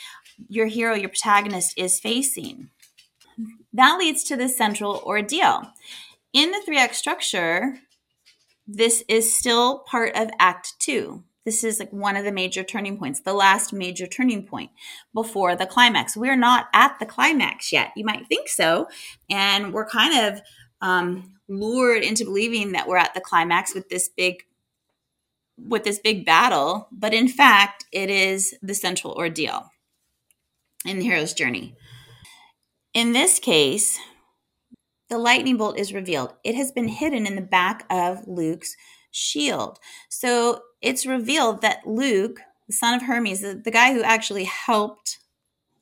your 0.49 0.67
hero, 0.69 0.95
your 0.95 1.09
protagonist 1.09 1.77
is 1.77 1.99
facing. 1.99 2.71
That 3.73 3.99
leads 3.99 4.23
to 4.25 4.37
the 4.37 4.49
central 4.49 5.03
ordeal. 5.05 5.65
In 6.33 6.53
the 6.53 6.63
three 6.65 6.79
act 6.79 6.95
structure, 6.95 7.81
this 8.69 9.03
is 9.09 9.35
still 9.35 9.81
part 9.81 10.15
of 10.15 10.31
Act 10.39 10.75
Two 10.79 11.25
this 11.45 11.63
is 11.63 11.79
like 11.79 11.93
one 11.93 12.17
of 12.17 12.25
the 12.25 12.33
major 12.33 12.65
turning 12.65 12.97
points, 12.97 13.21
the 13.21 13.35
last 13.35 13.73
major 13.73 14.07
turning 14.07 14.47
point 14.47 14.71
before 15.13 15.55
the 15.55 15.67
climax. 15.67 16.17
We're 16.17 16.37
not 16.37 16.69
at 16.73 16.99
the 16.99 17.07
climax 17.07 17.73
yet. 17.73 17.93
You 17.97 18.05
might 18.05 18.27
think 18.29 18.49
so. 18.49 18.89
And 19.29 19.73
we're 19.73 19.87
kind 19.87 20.27
of 20.27 20.43
um, 20.81 21.35
lured 21.49 22.03
into 22.03 22.25
believing 22.25 22.73
that 22.73 22.89
we're 22.89 22.97
at 22.97 23.15
the 23.15 23.21
climax 23.21 23.75
with 23.75 23.89
this 23.89 24.09
big 24.09 24.45
with 25.57 25.85
this 25.85 26.01
big 26.01 26.27
battle 26.27 26.89
but 26.91 27.15
in 27.15 27.29
fact 27.29 27.85
it 27.93 28.11
is 28.11 28.57
the 28.61 28.75
central 28.75 29.13
ordeal 29.13 29.71
in 30.85 30.99
the 30.99 31.05
hero's 31.05 31.33
journey 31.33 31.77
in 32.93 33.13
this 33.13 33.39
case 33.39 34.01
the 35.11 35.19
lightning 35.19 35.57
bolt 35.57 35.79
is 35.79 35.93
revealed 35.93 36.35
it 36.43 36.57
has 36.57 36.73
been 36.73 36.89
hidden 36.89 37.25
in 37.25 37.37
the 37.37 37.41
back 37.41 37.87
of 37.89 38.27
luke's 38.27 38.75
shield 39.13 39.79
so 40.09 40.61
it's 40.85 41.07
revealed 41.07 41.63
that 41.63 41.87
Luke, 41.87 42.41
the 42.67 42.73
son 42.73 42.95
of 42.95 43.03
Hermes, 43.03 43.41
the, 43.41 43.55
the 43.55 43.71
guy 43.71 43.95
who 43.95 44.03
actually 44.03 44.45
helped 44.45 45.19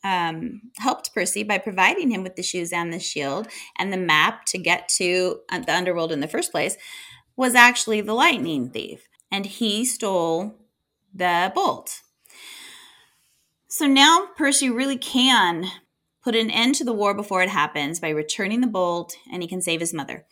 um, 0.04 0.62
helped 0.78 1.14
Percy 1.14 1.44
by 1.44 1.58
providing 1.58 2.10
him 2.10 2.24
with 2.24 2.34
the 2.34 2.42
shoes 2.42 2.72
and 2.72 2.92
the 2.92 2.98
shield 2.98 3.46
and 3.78 3.92
the 3.92 3.96
map 3.96 4.44
to 4.46 4.58
get 4.58 4.88
to 4.96 5.40
uh, 5.48 5.60
the 5.60 5.74
underworld 5.74 6.10
in 6.10 6.18
the 6.18 6.26
first 6.26 6.50
place, 6.50 6.76
was 7.36 7.54
actually 7.54 8.00
the 8.00 8.14
lightning 8.14 8.68
thief, 8.68 9.08
and 9.30 9.46
he 9.46 9.84
stole 9.84 10.56
the 11.14 11.52
bolt. 11.54 12.00
So 13.68 13.86
now 13.86 14.28
Percy 14.36 14.68
really 14.70 14.98
can 14.98 15.66
put 16.22 16.34
an 16.34 16.50
end 16.50 16.74
to 16.76 16.84
the 16.84 16.92
war 16.92 17.14
before 17.14 17.42
it 17.42 17.48
happens 17.48 18.00
by 18.00 18.08
returning 18.08 18.60
the 18.60 18.66
bolt, 18.66 19.16
and 19.32 19.40
he 19.40 19.48
can 19.48 19.62
save 19.62 19.80
his 19.80 19.94
mother. 19.94 20.26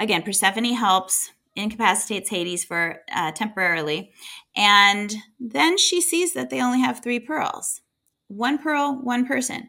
Again, 0.00 0.22
Persephone 0.22 0.64
helps 0.74 1.30
incapacitates 1.56 2.30
Hades 2.30 2.64
for 2.64 3.00
uh, 3.14 3.32
temporarily. 3.32 4.12
And 4.54 5.14
then 5.40 5.78
she 5.78 6.00
sees 6.00 6.34
that 6.34 6.50
they 6.50 6.60
only 6.60 6.80
have 6.80 7.02
three 7.02 7.20
pearls 7.20 7.80
one 8.28 8.58
pearl, 8.58 8.98
one 9.02 9.26
person. 9.26 9.68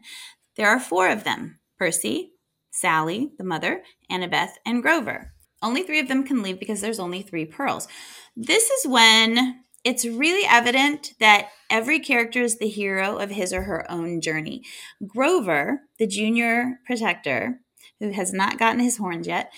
There 0.56 0.68
are 0.68 0.80
four 0.80 1.08
of 1.08 1.24
them 1.24 1.60
Percy, 1.78 2.32
Sally, 2.70 3.30
the 3.38 3.44
mother, 3.44 3.82
Annabeth, 4.10 4.52
and 4.66 4.82
Grover. 4.82 5.32
Only 5.62 5.82
three 5.82 6.00
of 6.00 6.08
them 6.08 6.24
can 6.24 6.42
leave 6.42 6.60
because 6.60 6.80
there's 6.80 7.00
only 7.00 7.22
three 7.22 7.44
pearls. 7.44 7.88
This 8.36 8.70
is 8.70 8.86
when 8.86 9.60
it's 9.84 10.04
really 10.04 10.46
evident 10.48 11.14
that 11.20 11.48
every 11.70 12.00
character 12.00 12.42
is 12.42 12.58
the 12.58 12.68
hero 12.68 13.16
of 13.16 13.30
his 13.30 13.52
or 13.52 13.62
her 13.62 13.90
own 13.90 14.20
journey. 14.20 14.62
Grover, 15.06 15.82
the 15.98 16.06
junior 16.06 16.80
protector, 16.86 17.60
who 18.00 18.10
has 18.10 18.32
not 18.32 18.58
gotten 18.58 18.80
his 18.80 18.98
horns 18.98 19.26
yet, 19.26 19.52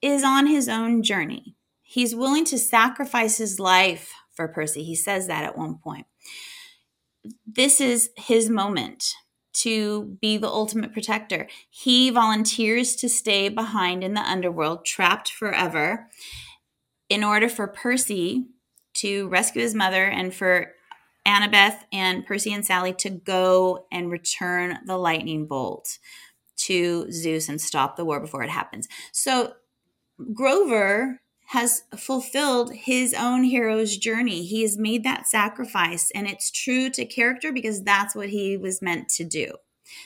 is 0.00 0.24
on 0.24 0.46
his 0.46 0.68
own 0.68 1.02
journey. 1.02 1.56
He's 1.94 2.12
willing 2.12 2.44
to 2.46 2.58
sacrifice 2.58 3.38
his 3.38 3.60
life 3.60 4.12
for 4.32 4.48
Percy. 4.48 4.82
He 4.82 4.96
says 4.96 5.28
that 5.28 5.44
at 5.44 5.56
one 5.56 5.78
point. 5.78 6.08
This 7.46 7.80
is 7.80 8.10
his 8.16 8.50
moment 8.50 9.14
to 9.58 10.18
be 10.20 10.36
the 10.36 10.48
ultimate 10.48 10.92
protector. 10.92 11.46
He 11.70 12.10
volunteers 12.10 12.96
to 12.96 13.08
stay 13.08 13.48
behind 13.48 14.02
in 14.02 14.14
the 14.14 14.28
underworld, 14.28 14.84
trapped 14.84 15.30
forever, 15.30 16.08
in 17.08 17.22
order 17.22 17.48
for 17.48 17.68
Percy 17.68 18.46
to 18.94 19.28
rescue 19.28 19.62
his 19.62 19.76
mother 19.76 20.04
and 20.04 20.34
for 20.34 20.72
Annabeth 21.24 21.76
and 21.92 22.26
Percy 22.26 22.52
and 22.52 22.66
Sally 22.66 22.92
to 22.94 23.08
go 23.08 23.86
and 23.92 24.10
return 24.10 24.80
the 24.84 24.98
lightning 24.98 25.46
bolt 25.46 26.00
to 26.56 27.08
Zeus 27.12 27.48
and 27.48 27.60
stop 27.60 27.94
the 27.94 28.04
war 28.04 28.18
before 28.18 28.42
it 28.42 28.50
happens. 28.50 28.88
So 29.12 29.52
Grover 30.32 31.20
has 31.54 31.84
fulfilled 31.96 32.72
his 32.74 33.14
own 33.14 33.44
hero's 33.44 33.96
journey. 33.96 34.44
He 34.44 34.62
has 34.62 34.76
made 34.76 35.04
that 35.04 35.28
sacrifice, 35.28 36.10
and 36.12 36.26
it's 36.26 36.50
true 36.50 36.90
to 36.90 37.04
character 37.04 37.52
because 37.52 37.84
that's 37.84 38.12
what 38.12 38.30
he 38.30 38.56
was 38.56 38.82
meant 38.82 39.08
to 39.10 39.24
do. 39.24 39.52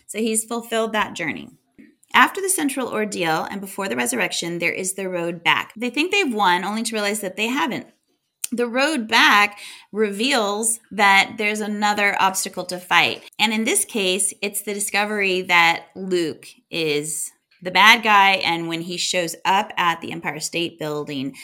So 0.06 0.18
he's 0.18 0.44
fulfilled 0.44 0.92
that 0.92 1.14
journey. 1.14 1.48
After 2.12 2.42
the 2.42 2.50
central 2.50 2.88
ordeal 2.88 3.44
and 3.50 3.62
before 3.62 3.88
the 3.88 3.96
resurrection, 3.96 4.58
there 4.58 4.74
is 4.74 4.92
the 4.92 5.08
road 5.08 5.42
back. 5.42 5.72
They 5.74 5.88
think 5.88 6.12
they've 6.12 6.34
won, 6.34 6.64
only 6.64 6.82
to 6.82 6.94
realize 6.94 7.20
that 7.20 7.36
they 7.36 7.46
haven't. 7.46 7.86
The 8.52 8.68
road 8.68 9.08
back 9.08 9.58
reveals 9.90 10.80
that 10.90 11.36
there's 11.38 11.60
another 11.60 12.14
obstacle 12.20 12.66
to 12.66 12.78
fight. 12.78 13.24
And 13.38 13.54
in 13.54 13.64
this 13.64 13.86
case, 13.86 14.34
it's 14.42 14.62
the 14.62 14.74
discovery 14.74 15.40
that 15.42 15.86
Luke 15.96 16.46
is 16.70 17.30
the 17.62 17.70
bad 17.70 18.02
guy. 18.02 18.32
And 18.32 18.68
when 18.68 18.82
he 18.82 18.96
shows 18.96 19.36
up 19.44 19.72
at 19.76 20.00
the 20.00 20.12
Empire 20.12 20.40
State 20.40 20.78
Building, 20.78 21.36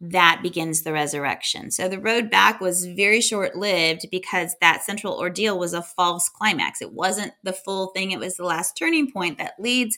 that 0.00 0.40
begins 0.42 0.82
the 0.82 0.92
resurrection. 0.92 1.70
So 1.70 1.88
the 1.88 2.00
road 2.00 2.30
back 2.30 2.60
was 2.60 2.84
very 2.84 3.20
short 3.20 3.56
lived 3.56 4.06
because 4.10 4.54
that 4.60 4.82
central 4.82 5.18
ordeal 5.18 5.58
was 5.58 5.72
a 5.72 5.82
false 5.82 6.28
climax. 6.28 6.82
It 6.82 6.92
wasn't 6.92 7.32
the 7.42 7.52
full 7.52 7.88
thing, 7.88 8.10
it 8.10 8.20
was 8.20 8.36
the 8.36 8.44
last 8.44 8.76
turning 8.76 9.10
point 9.10 9.38
that 9.38 9.54
leads 9.58 9.96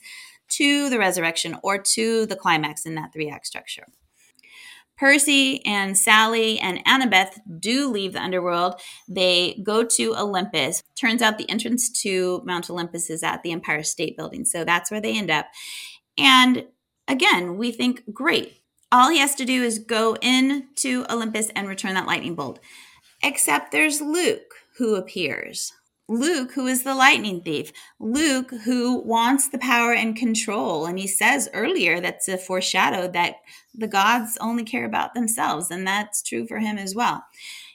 to 0.49 0.89
the 0.89 0.99
resurrection 0.99 1.57
or 1.61 1.77
to 1.77 2.25
the 2.25 2.35
climax 2.35 2.85
in 2.85 2.95
that 2.95 3.11
three 3.11 3.29
act 3.29 3.47
structure. 3.47 3.85
Percy 4.97 5.63
and 5.65 5.97
Sally 5.97 6.59
and 6.59 6.83
Annabeth 6.85 7.39
do 7.59 7.89
leave 7.89 8.13
the 8.13 8.21
underworld. 8.21 8.81
They 9.07 9.61
go 9.63 9.83
to 9.83 10.15
Olympus. 10.15 10.83
Turns 10.95 11.21
out 11.21 11.37
the 11.37 11.49
entrance 11.49 11.89
to 12.01 12.41
Mount 12.45 12.69
Olympus 12.69 13.09
is 13.09 13.23
at 13.23 13.43
the 13.43 13.51
Empire 13.51 13.83
State 13.83 14.17
Building. 14.17 14.43
So 14.45 14.63
that's 14.63 14.89
where 14.89 15.01
they 15.01 15.17
end 15.17 15.29
up. 15.29 15.45
And 16.17 16.65
again, 17.07 17.57
we 17.57 17.71
think, 17.71 18.11
great. 18.13 18.53
All 18.91 19.09
he 19.09 19.19
has 19.19 19.35
to 19.35 19.45
do 19.45 19.63
is 19.63 19.79
go 19.79 20.15
into 20.21 21.05
Olympus 21.09 21.49
and 21.55 21.67
return 21.67 21.93
that 21.93 22.07
lightning 22.07 22.35
bolt. 22.35 22.59
Except 23.23 23.71
there's 23.71 24.01
Luke 24.01 24.53
who 24.77 24.95
appears. 24.95 25.73
Luke, 26.09 26.53
who 26.53 26.67
is 26.67 26.83
the 26.83 26.95
lightning 26.95 27.41
thief, 27.41 27.71
Luke, 27.99 28.51
who 28.63 29.01
wants 29.01 29.49
the 29.49 29.57
power 29.57 29.93
and 29.93 30.15
control. 30.15 30.85
And 30.85 30.97
he 30.97 31.07
says 31.07 31.49
earlier 31.53 31.99
that's 31.99 32.27
a 32.27 32.37
foreshadow 32.37 33.09
that 33.09 33.35
the 33.75 33.87
gods 33.87 34.37
only 34.39 34.63
care 34.63 34.85
about 34.85 35.13
themselves. 35.13 35.69
And 35.69 35.85
that's 35.85 36.23
true 36.23 36.47
for 36.47 36.59
him 36.59 36.77
as 36.77 36.95
well. 36.95 37.23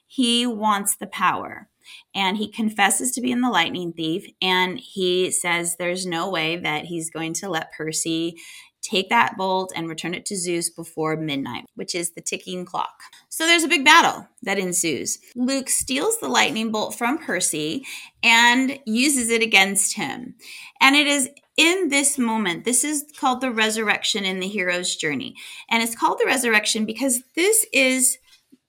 He 0.06 0.46
wants 0.46 0.96
the 0.96 1.06
power 1.06 1.68
and 2.14 2.36
he 2.36 2.50
confesses 2.50 3.12
to 3.12 3.20
being 3.20 3.40
the 3.40 3.50
lightning 3.50 3.92
thief. 3.92 4.26
And 4.40 4.78
he 4.78 5.30
says 5.30 5.76
there's 5.76 6.06
no 6.06 6.30
way 6.30 6.56
that 6.56 6.86
he's 6.86 7.10
going 7.10 7.34
to 7.34 7.48
let 7.48 7.72
Percy 7.72 8.36
take 8.82 9.08
that 9.08 9.36
bolt 9.36 9.72
and 9.74 9.88
return 9.88 10.14
it 10.14 10.26
to 10.26 10.36
Zeus 10.36 10.68
before 10.68 11.16
midnight, 11.16 11.64
which 11.74 11.94
is 11.94 12.12
the 12.12 12.20
ticking 12.20 12.64
clock. 12.64 13.02
So 13.28 13.46
there's 13.46 13.64
a 13.64 13.68
big 13.68 13.84
battle 13.84 14.28
that 14.42 14.58
ensues. 14.58 15.18
Luke 15.34 15.68
steals 15.68 16.18
the 16.18 16.28
lightning 16.28 16.70
bolt 16.70 16.94
from 16.94 17.18
Percy 17.18 17.86
and 18.22 18.78
uses 18.84 19.30
it 19.30 19.42
against 19.42 19.96
him. 19.96 20.34
And 20.80 20.96
it 20.96 21.06
is 21.06 21.30
in 21.56 21.88
this 21.88 22.18
moment, 22.18 22.64
this 22.64 22.82
is 22.82 23.04
called 23.18 23.40
the 23.40 23.50
resurrection 23.50 24.24
in 24.24 24.40
the 24.40 24.48
hero's 24.48 24.96
journey. 24.96 25.36
And 25.70 25.82
it's 25.82 25.96
called 25.96 26.18
the 26.18 26.26
resurrection 26.26 26.86
because 26.86 27.22
this 27.34 27.66
is 27.72 28.18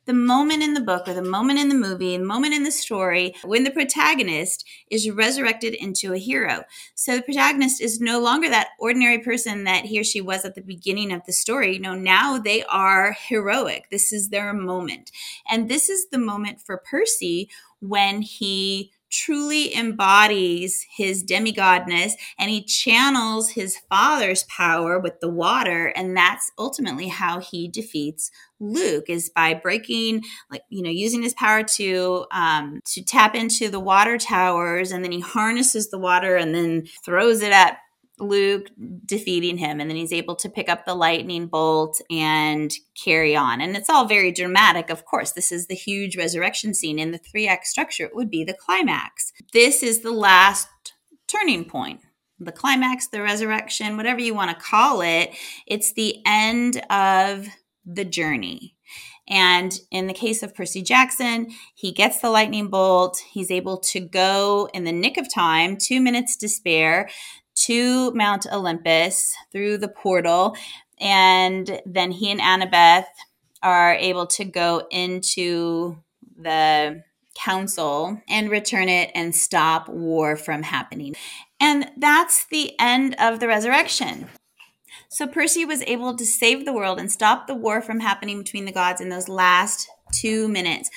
the 0.06 0.14
moment 0.14 0.64
in 0.64 0.74
the 0.74 0.82
book 0.82 1.08
or 1.08 1.14
the 1.14 1.22
moment 1.22 1.60
in 1.60 1.70
the 1.70 1.76
movie, 1.76 2.18
the 2.18 2.24
moment 2.24 2.54
in 2.54 2.64
the 2.64 2.72
story 2.72 3.34
when 3.44 3.64
the 3.64 3.72
protagonist 3.72 4.66
is 4.90 5.10
resurrected 5.10 5.74
into 5.74 6.14
a 6.14 6.18
hero. 6.18 6.64
So 6.96 7.16
the 7.16 7.22
protagonist 7.22 7.82
is 7.82 8.02
no 8.02 8.20
longer 8.20 8.50
that 8.50 8.70
ordinary 8.80 9.20
person 9.20 9.64
that 9.64 9.86
he 9.86 10.00
or 10.00 10.04
she 10.04 10.22
was 10.22 10.46
at 10.46 10.56
the 10.56 10.62
beginning 10.62 11.12
of 11.12 11.26
the 11.26 11.34
story. 11.34 11.80
No, 11.80 11.94
now 11.94 12.38
they 12.38 12.64
are 12.64 13.16
heroic. 13.28 13.90
This 13.90 14.12
is 14.12 14.30
their 14.30 14.54
moment. 14.54 15.12
And 15.50 15.70
this 15.70 15.90
is 15.90 16.08
the 16.10 16.18
moment 16.18 16.62
for 16.62 16.78
Percy 16.78 17.50
when 17.80 18.22
he 18.22 18.92
truly 19.14 19.76
embodies 19.76 20.86
his 20.90 21.24
demigodness 21.24 22.14
and 22.40 22.50
he 22.50 22.64
channels 22.64 23.52
his 23.52 23.78
father's 23.90 24.44
power 24.44 25.00
with 25.00 25.20
the 25.20 25.30
water. 25.30 25.88
And 25.96 26.18
that's 26.18 26.52
ultimately 26.58 27.08
how 27.08 27.40
he 27.40 27.68
defeats 27.68 28.32
luke 28.60 29.10
is 29.10 29.30
by 29.30 29.54
breaking 29.54 30.24
like 30.50 30.62
you 30.70 30.82
know 30.82 30.90
using 30.90 31.22
his 31.22 31.34
power 31.34 31.64
to 31.64 32.26
um 32.32 32.80
to 32.86 33.04
tap 33.04 33.36
into 33.36 33.70
the 33.70 33.80
water 33.80 34.18
towers. 34.18 34.92
And 34.92 35.04
then 35.04 35.12
he 35.12 35.20
harnesses 35.20 35.90
the 35.90 36.00
water 36.00 36.36
and 36.36 36.56
then 36.56 36.86
throws 37.06 37.42
it 37.42 37.52
at 37.52 37.78
Luke 38.20 38.70
defeating 39.06 39.58
him, 39.58 39.80
and 39.80 39.90
then 39.90 39.98
he's 39.98 40.14
able 40.14 40.36
to 40.36 40.50
pick 40.50 40.70
up 40.70 40.86
the 40.86 40.96
lightning 40.96 41.48
bolt 41.48 42.00
and 42.12 42.72
carry 43.02 43.36
on. 43.36 43.60
And 43.60 43.76
it's 43.76 43.90
all 43.90 44.06
very 44.06 44.32
dramatic, 44.32 44.90
of 44.90 45.06
course. 45.06 45.32
This 45.32 45.52
is 45.52 45.68
the 45.68 45.76
huge 45.76 46.16
resurrection 46.16 46.74
scene 46.74 47.00
in 47.00 47.12
the 47.12 47.18
three 47.18 47.48
act 47.48 47.66
structure. 47.66 48.06
It 48.06 48.16
would 48.16 48.30
be 48.30 48.44
the 48.44 48.54
climax. 48.54 49.34
This 49.52 49.82
is 49.82 50.02
the 50.02 50.12
last 50.12 50.68
turning 51.28 51.66
point. 51.66 52.02
The 52.40 52.52
climax, 52.52 53.08
the 53.08 53.22
resurrection, 53.22 53.98
whatever 53.98 54.20
you 54.20 54.34
want 54.34 54.52
to 54.52 54.64
call 54.64 55.02
it, 55.02 55.32
it's 55.66 55.94
the 55.94 56.18
end 56.26 56.84
of 56.90 57.48
the 57.86 58.06
journey. 58.06 58.76
And 59.30 59.74
in 59.90 60.08
the 60.08 60.14
case 60.14 60.44
of 60.44 60.54
Percy 60.54 60.82
Jackson, 60.82 61.52
he 61.76 61.94
gets 61.94 62.20
the 62.20 62.30
lightning 62.30 62.68
bolt. 62.68 63.22
He's 63.32 63.52
able 63.52 63.78
to 63.78 64.02
go 64.02 64.70
in 64.74 64.84
the 64.84 64.92
nick 64.92 65.18
of 65.18 65.34
time, 65.34 65.78
two 65.78 66.02
minutes 66.02 66.36
to 66.38 66.50
spare, 66.50 67.10
to 67.56 68.12
Mount 68.12 68.46
Olympus 68.52 69.36
through 69.52 69.78
the 69.78 69.88
portal. 69.88 70.56
And 71.00 71.82
then 71.86 72.12
he 72.12 72.32
and 72.32 72.40
Annabeth 72.40 73.06
are 73.62 73.94
able 73.94 74.28
to 74.28 74.46
go 74.46 74.88
into 74.92 75.98
the 76.38 77.04
council 77.36 78.22
and 78.28 78.50
return 78.50 78.90
it 78.90 79.12
and 79.16 79.36
stop 79.36 79.90
war 79.90 80.36
from 80.36 80.64
happening. 80.64 81.16
And 81.60 81.90
that's 81.98 82.46
the 82.48 82.74
end 82.80 83.16
of 83.20 83.40
the 83.40 83.48
resurrection. 83.48 84.28
So 85.10 85.28
Percy 85.28 85.66
was 85.66 85.84
able 85.84 86.16
to 86.16 86.26
save 86.26 86.66
the 86.66 86.74
world 86.74 87.00
and 87.00 87.12
stop 87.12 87.48
the 87.48 87.56
war 87.56 87.82
from 87.82 88.00
happening 88.00 88.40
between 88.40 88.66
the 88.66 88.72
gods 88.72 89.02
in 89.02 89.10
those 89.10 89.30
last 89.30 89.88
two 90.12 90.48
minutes 90.48 90.90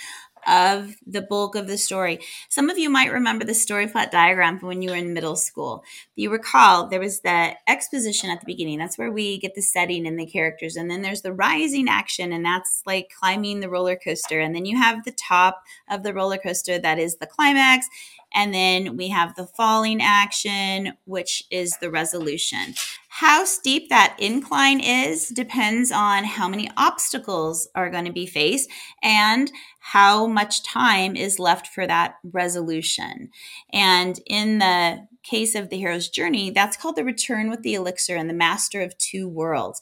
of 0.46 0.94
the 1.06 1.22
bulk 1.22 1.54
of 1.54 1.66
the 1.66 1.78
story. 1.78 2.20
Some 2.48 2.70
of 2.70 2.78
you 2.78 2.88
might 2.88 3.12
remember 3.12 3.44
the 3.44 3.54
story 3.54 3.87
plot 3.87 4.11
diagram 4.11 4.59
from 4.59 4.68
when 4.68 4.82
you 4.82 4.90
were 4.90 4.96
in 4.96 5.12
middle 5.12 5.37
school. 5.37 5.85
You 6.14 6.30
recall 6.30 6.88
there 6.88 7.00
was 7.00 7.20
the 7.20 7.54
exposition 7.68 8.30
at 8.30 8.40
the 8.40 8.46
beginning. 8.46 8.78
That's 8.78 8.98
where 8.98 9.11
we 9.11 9.38
get 9.38 9.54
the 9.54 9.62
setting 9.62 10.06
and 10.06 10.18
the 10.18 10.26
characters. 10.26 10.76
And 10.76 10.90
then 10.90 11.02
there's 11.02 11.22
the 11.22 11.32
rising 11.32 11.88
action, 11.88 12.32
and 12.32 12.44
that's 12.44 12.82
like 12.87 13.11
climbing 13.18 13.61
the 13.61 13.70
roller 13.70 13.96
coaster. 13.96 14.40
And 14.40 14.54
then 14.54 14.64
you 14.64 14.76
have 14.76 15.04
the 15.04 15.12
top 15.12 15.62
of 15.90 16.02
the 16.02 16.14
roller 16.14 16.38
coaster 16.38 16.78
that 16.78 16.98
is 16.98 17.16
the 17.16 17.26
climax. 17.26 17.87
And 18.34 18.52
then 18.52 18.96
we 18.96 19.08
have 19.08 19.34
the 19.34 19.46
falling 19.46 20.02
action, 20.02 20.92
which 21.04 21.44
is 21.50 21.76
the 21.80 21.90
resolution. 21.90 22.74
How 23.08 23.46
steep 23.46 23.88
that 23.88 24.14
incline 24.18 24.78
is 24.80 25.28
depends 25.28 25.90
on 25.90 26.24
how 26.24 26.48
many 26.48 26.70
obstacles 26.76 27.66
are 27.74 27.88
going 27.88 28.04
to 28.04 28.12
be 28.12 28.26
faced 28.26 28.68
and 29.02 29.50
how 29.78 30.26
much 30.26 30.62
time 30.62 31.16
is 31.16 31.38
left 31.38 31.68
for 31.68 31.86
that 31.86 32.16
resolution. 32.24 33.30
And 33.72 34.20
in 34.26 34.58
the 34.58 35.06
case 35.22 35.54
of 35.54 35.70
the 35.70 35.78
hero's 35.78 36.08
journey, 36.10 36.50
that's 36.50 36.76
called 36.76 36.96
the 36.96 37.04
return 37.04 37.48
with 37.48 37.62
the 37.62 37.74
elixir 37.74 38.16
and 38.16 38.28
the 38.28 38.34
master 38.34 38.82
of 38.82 38.98
two 38.98 39.26
worlds. 39.26 39.80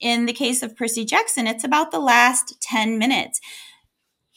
In 0.00 0.24
the 0.24 0.32
case 0.32 0.62
of 0.62 0.74
Percy 0.74 1.04
Jackson, 1.04 1.46
it's 1.46 1.64
about 1.64 1.90
the 1.90 2.00
last 2.00 2.62
10 2.62 2.96
minutes. 2.96 3.40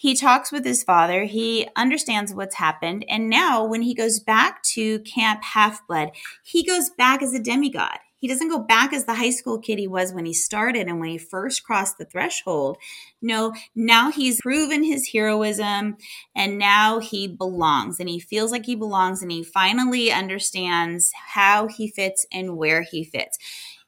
He 0.03 0.15
talks 0.15 0.51
with 0.51 0.65
his 0.65 0.83
father, 0.83 1.23
he 1.23 1.65
understands 1.77 2.33
what's 2.33 2.55
happened, 2.55 3.05
and 3.07 3.29
now 3.29 3.63
when 3.63 3.81
he 3.83 3.93
goes 3.93 4.19
back 4.19 4.61
to 4.73 4.99
Camp 4.99 5.41
Half 5.41 5.87
Blood, 5.87 6.11
he 6.43 6.61
goes 6.61 6.89
back 6.89 7.21
as 7.21 7.33
a 7.33 7.41
demigod. 7.41 7.99
He 8.17 8.27
doesn't 8.27 8.49
go 8.49 8.59
back 8.59 8.91
as 8.91 9.05
the 9.05 9.13
high 9.13 9.29
school 9.29 9.59
kid 9.59 9.79
he 9.79 9.87
was 9.87 10.11
when 10.11 10.25
he 10.25 10.33
started 10.33 10.89
and 10.89 10.99
when 10.99 11.07
he 11.07 11.17
first 11.17 11.63
crossed 11.63 11.97
the 11.97 12.03
threshold. 12.03 12.79
No, 13.21 13.53
now 13.75 14.11
he's 14.11 14.41
proven 14.41 14.83
his 14.83 15.07
heroism 15.07 15.95
and 16.35 16.57
now 16.57 16.99
he 16.99 17.29
belongs 17.29 17.97
and 18.01 18.09
he 18.09 18.19
feels 18.19 18.51
like 18.51 18.65
he 18.65 18.75
belongs 18.75 19.21
and 19.21 19.31
he 19.31 19.41
finally 19.41 20.11
understands 20.11 21.13
how 21.33 21.69
he 21.69 21.89
fits 21.89 22.25
and 22.29 22.57
where 22.57 22.81
he 22.81 23.05
fits. 23.05 23.37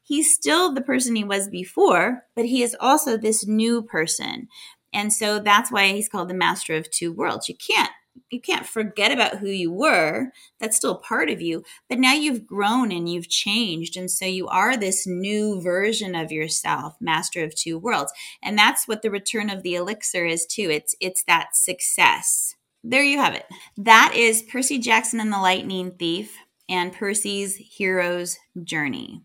He's 0.02 0.32
still 0.32 0.72
the 0.72 0.82
person 0.82 1.16
he 1.16 1.24
was 1.24 1.48
before, 1.48 2.22
but 2.36 2.44
he 2.44 2.62
is 2.62 2.76
also 2.78 3.16
this 3.16 3.44
new 3.44 3.82
person. 3.82 4.46
And 4.92 5.12
so 5.12 5.38
that's 5.38 5.70
why 5.70 5.88
he's 5.88 6.08
called 6.08 6.28
the 6.28 6.34
master 6.34 6.74
of 6.74 6.90
two 6.90 7.12
worlds. 7.12 7.48
You 7.48 7.56
can't 7.56 7.90
you 8.30 8.40
can't 8.40 8.66
forget 8.66 9.12
about 9.12 9.38
who 9.38 9.48
you 9.48 9.70
were. 9.70 10.32
That's 10.58 10.76
still 10.76 10.96
part 10.96 11.30
of 11.30 11.40
you. 11.40 11.62
But 11.88 11.98
now 11.98 12.14
you've 12.14 12.46
grown 12.46 12.90
and 12.90 13.08
you've 13.08 13.28
changed. 13.28 13.96
And 13.96 14.10
so 14.10 14.24
you 14.24 14.48
are 14.48 14.76
this 14.76 15.06
new 15.06 15.60
version 15.60 16.14
of 16.14 16.32
yourself 16.32 16.96
master 17.00 17.44
of 17.44 17.54
two 17.54 17.78
worlds. 17.78 18.12
And 18.42 18.58
that's 18.58 18.88
what 18.88 19.02
the 19.02 19.10
return 19.10 19.50
of 19.50 19.62
the 19.62 19.74
elixir 19.74 20.26
is 20.26 20.46
too. 20.46 20.68
It's 20.70 20.94
it's 21.00 21.24
that 21.24 21.56
success. 21.56 22.54
There 22.82 23.04
you 23.04 23.18
have 23.18 23.34
it. 23.34 23.44
That 23.76 24.12
is 24.14 24.42
percy 24.42 24.78
jackson 24.78 25.20
and 25.20 25.32
the 25.32 25.38
lightning 25.38 25.92
thief 25.92 26.36
and 26.68 26.92
percy's 26.92 27.56
hero's 27.56 28.38
journey 28.62 29.22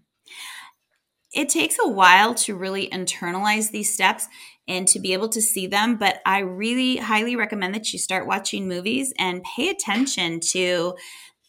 it 1.33 1.49
takes 1.49 1.77
a 1.81 1.87
while 1.87 2.33
to 2.35 2.55
really 2.55 2.89
internalize 2.89 3.71
these 3.71 3.93
steps 3.93 4.27
and 4.67 4.87
to 4.87 4.99
be 4.99 5.13
able 5.13 5.29
to 5.29 5.41
see 5.41 5.67
them. 5.67 5.97
But 5.97 6.21
I 6.25 6.39
really 6.39 6.97
highly 6.97 7.35
recommend 7.35 7.73
that 7.75 7.91
you 7.93 7.99
start 7.99 8.27
watching 8.27 8.67
movies 8.67 9.13
and 9.17 9.43
pay 9.43 9.69
attention 9.69 10.39
to 10.51 10.95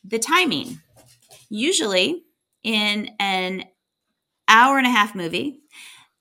the 0.05 0.19
timing. 0.19 0.81
Usually, 1.49 2.25
in 2.63 3.11
an 3.19 3.65
hour 4.49 4.79
and 4.79 4.87
a 4.87 4.91
half 4.91 5.15
movie, 5.15 5.61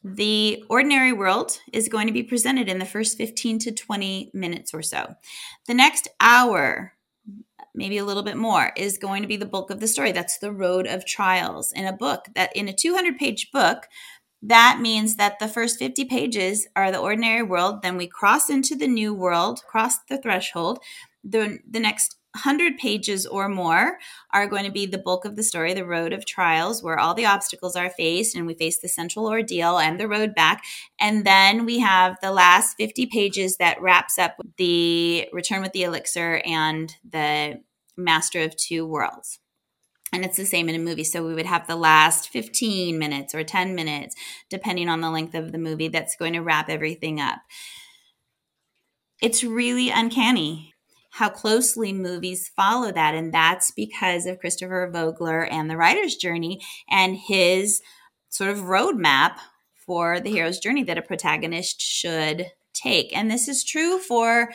the 0.04 0.63
ordinary 0.69 1.13
world 1.13 1.60
is 1.71 1.88
going 1.88 2.08
to 2.08 2.13
be 2.13 2.24
presented 2.24 2.67
in 2.67 2.80
the 2.80 2.86
first 2.86 3.17
15 3.17 3.60
to 3.60 3.71
20 3.71 4.32
minutes 4.34 4.74
or 4.74 4.82
so. 4.82 5.15
The 5.67 5.76
next 5.76 6.08
hour, 6.19 6.93
maybe 7.73 7.97
a 7.97 8.05
little 8.05 8.23
bit 8.23 8.38
more, 8.38 8.71
is 8.75 8.97
going 8.97 9.21
to 9.21 9.27
be 9.27 9.38
the 9.38 9.45
bulk 9.45 9.69
of 9.69 9.79
the 9.79 9.88
story. 9.88 10.12
That's 10.12 10.38
the 10.38 10.51
road 10.51 10.88
of 10.88 11.05
trials 11.05 11.71
in 11.71 11.86
a 11.86 11.93
book 11.93 12.25
that 12.36 12.55
in 12.55 12.67
a 12.67 12.73
200 12.73 13.17
page 13.17 13.51
book, 13.51 13.88
that 14.41 14.79
means 14.81 15.17
that 15.17 15.39
the 15.39 15.47
first 15.47 15.77
50 15.77 16.05
pages 16.05 16.67
are 16.75 16.91
the 16.91 16.99
ordinary 16.99 17.43
world. 17.43 17.81
Then 17.81 17.97
we 17.97 18.07
cross 18.07 18.49
into 18.49 18.75
the 18.75 18.88
new 18.88 19.13
world, 19.13 19.62
cross 19.67 19.97
the 20.10 20.17
threshold. 20.17 20.79
The, 21.23 21.60
the 21.69 21.79
next 21.79 22.17
100 22.34 22.78
pages 22.78 23.26
or 23.26 23.50
more 23.50 23.98
are 24.32 24.48
going 24.48 24.63
to 24.63 24.72
be 24.72 24.86
the 24.86 24.98
bulk 24.98 25.26
of 25.26 25.36
the 25.36 25.44
story, 25.44 25.74
the 25.74 25.86
road 25.86 26.13
of 26.13 26.26
trials, 26.26 26.82
where 26.82 26.98
all 26.98 27.13
the 27.13 27.26
obstacles 27.26 27.76
are 27.76 27.89
faced 27.89 28.36
and 28.36 28.48
we 28.48 28.54
face 28.54 28.80
the 28.80 28.88
central 28.88 29.28
ordeal 29.28 29.78
and 29.78 30.00
the 30.00 30.08
road 30.08 30.34
back. 30.34 30.63
And 31.00 31.26
then 31.26 31.65
we 31.65 31.80
have 31.80 32.17
the 32.22 32.32
last 32.32 32.78
50 32.78 33.08
pages 33.08 33.58
that 33.58 33.82
wraps 33.82 34.17
up 34.17 34.36
the 34.58 35.28
return 35.34 35.62
with 35.62 35.74
the 35.74 35.84
elixir 35.84 36.41
and 36.46 36.96
the 37.10 37.62
master 37.98 38.41
of 38.41 38.56
two 38.56 38.86
worlds. 38.86 39.39
And 40.13 40.24
it's 40.24 40.38
the 40.38 40.46
same 40.46 40.70
in 40.70 40.76
a 40.76 40.80
movie. 40.80 41.04
So 41.04 41.26
we 41.26 41.34
would 41.34 41.46
have 41.46 41.67
the 41.67 41.76
last 41.76 42.30
15 42.30 42.98
minutes 42.98 43.36
or 43.36 43.44
10 43.44 43.76
minutes, 43.76 44.15
depending 44.50 44.89
on 44.89 45.02
the 45.02 45.10
length 45.10 45.36
of 45.36 45.52
the 45.52 45.58
movie, 45.58 45.89
that's 45.89 46.15
going 46.15 46.34
to 46.34 46.41
wrap 46.41 46.70
everything 46.70 47.20
up. 47.20 47.39
It's 49.22 49.44
really 49.44 49.89
uncanny 49.89 50.70
how 51.12 51.30
closely 51.30 51.91
movies 51.93 52.52
follow 52.56 52.91
that. 52.91 53.13
And 53.13 53.34
that's 53.34 53.71
because 53.71 54.26
of 54.26 54.39
Christopher 54.39 54.89
Vogler 54.91 55.45
and 55.45 55.69
the 55.69 55.78
writer's 55.78 56.15
journey 56.15 56.62
and 56.89 57.17
his 57.17 57.82
sort 58.30 58.50
of 58.50 58.60
roadmap 58.60 59.38
for 59.86 60.19
the 60.19 60.30
hero's 60.32 60.60
journey 60.60 60.84
that 60.84 60.97
a 60.97 61.02
protagonist 61.02 61.82
should 61.82 62.47
take. 62.74 63.15
And 63.15 63.30
this 63.30 63.47
is 63.47 63.63
true 63.63 64.00
for 64.00 64.50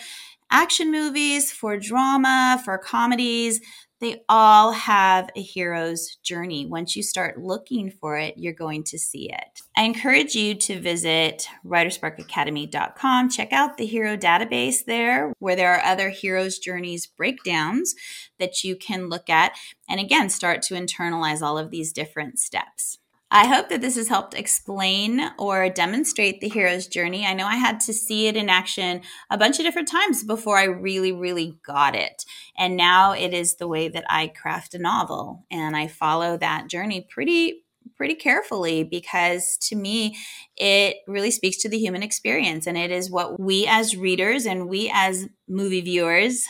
action 0.51 0.90
movies, 0.90 1.53
for 1.53 1.77
drama, 1.77 2.61
for 2.64 2.79
comedies 2.79 3.61
they 4.00 4.22
all 4.28 4.72
have 4.72 5.30
a 5.35 5.42
hero's 5.42 6.16
journey. 6.16 6.66
Once 6.66 6.96
you 6.96 7.02
start 7.02 7.40
looking 7.40 7.90
for 7.90 8.18
it, 8.18 8.35
you're 8.37 8.52
going 8.52 8.85
to 8.85 8.98
see 8.98 9.30
it. 9.30 9.61
I 9.76 9.85
encourage 9.85 10.35
you 10.35 10.54
to 10.54 10.80
visit 10.80 11.48
writersparkacademy.com. 11.64 13.30
Check 13.30 13.52
out 13.52 13.76
the 13.76 13.87
hero 13.87 14.16
database 14.16 14.85
there, 14.85 15.32
where 15.38 15.56
there 15.56 15.72
are 15.72 15.85
other 15.85 16.11
heroes' 16.11 16.59
journeys 16.59 17.06
breakdowns 17.06 17.94
that 18.38 18.62
you 18.64 18.76
can 18.76 19.09
look 19.09 19.30
at. 19.30 19.56
And 19.88 19.98
again, 19.98 20.28
start 20.28 20.62
to 20.62 20.74
internalize 20.74 21.40
all 21.40 21.56
of 21.56 21.70
these 21.70 21.92
different 21.92 22.38
steps. 22.38 22.98
I 23.31 23.49
hope 23.49 23.69
that 23.71 23.81
this 23.81 23.97
has 23.97 24.07
helped 24.07 24.35
explain 24.35 25.21
or 25.37 25.69
demonstrate 25.69 26.41
the 26.41 26.49
hero's 26.49 26.87
journey. 26.87 27.27
I 27.27 27.35
know 27.35 27.47
I 27.47 27.57
had 27.57 27.81
to 27.81 27.93
see 27.93 28.29
it 28.29 28.37
in 28.37 28.49
action 28.49 29.01
a 29.31 29.37
bunch 29.37 29.59
of 29.59 29.65
different 29.65 29.89
times 29.89 30.23
before 30.23 30.59
I 30.59 30.65
really, 30.65 31.11
really 31.11 31.59
got 31.67 31.97
it. 31.97 32.25
And 32.57 32.77
now 32.77 33.12
it 33.12 33.35
is 33.35 33.57
the 33.57 33.67
way 33.67 33.89
that 33.89 34.05
I 34.09 34.29
craft 34.29 34.75
a 34.75 34.79
novel. 34.79 35.45
And 35.51 35.77
I 35.77 35.89
follow 35.89 36.37
that 36.37 36.69
journey 36.69 37.05
pretty, 37.11 37.65
pretty 37.97 38.15
carefully 38.15 38.85
because 38.85 39.59
to 39.62 39.75
me, 39.75 40.17
it 40.57 40.99
really 41.09 41.33
speaks 41.33 41.57
to 41.59 41.69
the 41.69 41.79
human 41.79 42.05
experience. 42.05 42.65
And 42.69 42.79
it 42.79 42.93
is 42.93 43.11
what 43.11 43.41
we 43.41 43.67
as 43.67 43.97
readers 43.97 44.47
and 44.47 44.69
we 44.69 44.89
as 44.95 45.29
movie 45.49 45.81
viewers 45.81 46.45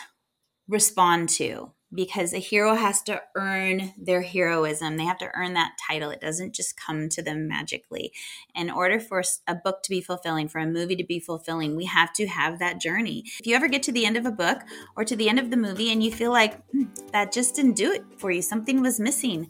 respond 0.69 1.31
to 1.31 1.73
because 1.95 2.33
a 2.33 2.39
hero 2.39 2.75
has 2.75 3.03
to 3.03 3.23
earn 3.37 3.93
their 3.97 4.23
heroism. 4.23 4.97
They 4.97 5.05
have 5.05 5.19
to 5.19 5.31
earn 5.35 5.55
that 5.55 5.73
title. 5.89 6.11
It 6.11 6.21
doesn't 6.21 6.55
just 6.55 6.77
come 6.77 7.09
to 7.11 7.23
them 7.23 7.47
magically. 7.47 8.13
In 8.55 8.71
order 8.71 8.99
for 8.99 9.23
a 9.47 9.55
book 9.55 9.83
to 9.85 9.91
be 9.91 10.01
fulfilling, 10.01 10.49
for 10.49 10.59
a 10.59 10.67
movie 10.67 10.97
to 10.97 11.05
be 11.05 11.21
fulfilling, 11.21 11.77
we 11.77 11.85
have 11.87 12.13
to 12.15 12.27
have 12.27 12.59
that 12.59 12.81
journey. 12.81 13.25
If 13.39 13.47
you 13.47 13.55
ever 13.55 13.69
get 13.69 13.83
to 13.85 13.93
the 13.93 14.05
end 14.05 14.17
of 14.17 14.27
a 14.27 14.33
book 14.33 14.59
or 14.97 15.05
to 15.05 15.17
the 15.17 15.29
end 15.29 15.39
of 15.39 15.51
the 15.51 15.57
movie 15.57 15.93
and 15.93 16.03
you 16.03 16.11
feel 16.11 16.33
like 16.33 16.61
hmm, 16.71 16.85
that 17.13 17.33
just 17.33 17.55
didn't 17.55 17.77
do 17.77 17.93
it 17.93 18.05
for 18.17 18.31
you, 18.31 18.43
something 18.43 18.81
was 18.81 18.99
missing, 18.99 19.49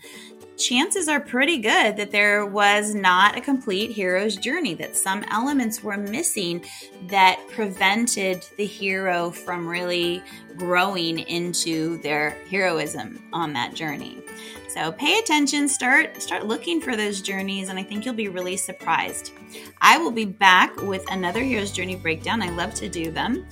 chances 0.56 1.08
are 1.08 1.20
pretty 1.20 1.58
good 1.58 1.96
that 1.96 2.10
there 2.10 2.46
was 2.46 2.94
not 2.94 3.36
a 3.36 3.40
complete 3.40 3.90
hero's 3.90 4.36
journey, 4.36 4.74
that 4.74 4.96
some 4.96 5.24
elements 5.30 5.82
were 5.82 5.96
missing 5.96 6.64
that 7.08 7.40
prevented 7.50 8.44
the 8.56 8.64
hero 8.64 9.30
from 9.30 9.66
really 9.66 10.22
growing 10.56 11.20
into 11.20 11.98
their 11.98 12.30
heroism 12.50 13.22
on 13.32 13.52
that 13.52 13.74
journey. 13.74 14.22
So 14.68 14.92
pay 14.92 15.18
attention, 15.18 15.68
start 15.68 16.20
start 16.20 16.46
looking 16.46 16.80
for 16.80 16.96
those 16.96 17.22
journeys 17.22 17.68
and 17.68 17.78
I 17.78 17.82
think 17.82 18.04
you'll 18.04 18.14
be 18.14 18.28
really 18.28 18.56
surprised. 18.56 19.32
I 19.80 19.98
will 19.98 20.10
be 20.10 20.24
back 20.24 20.76
with 20.82 21.04
another 21.10 21.40
hero's 21.40 21.72
journey 21.72 21.96
breakdown. 21.96 22.42
I 22.42 22.50
love 22.50 22.74
to 22.74 22.88
do 22.88 23.10
them 23.10 23.46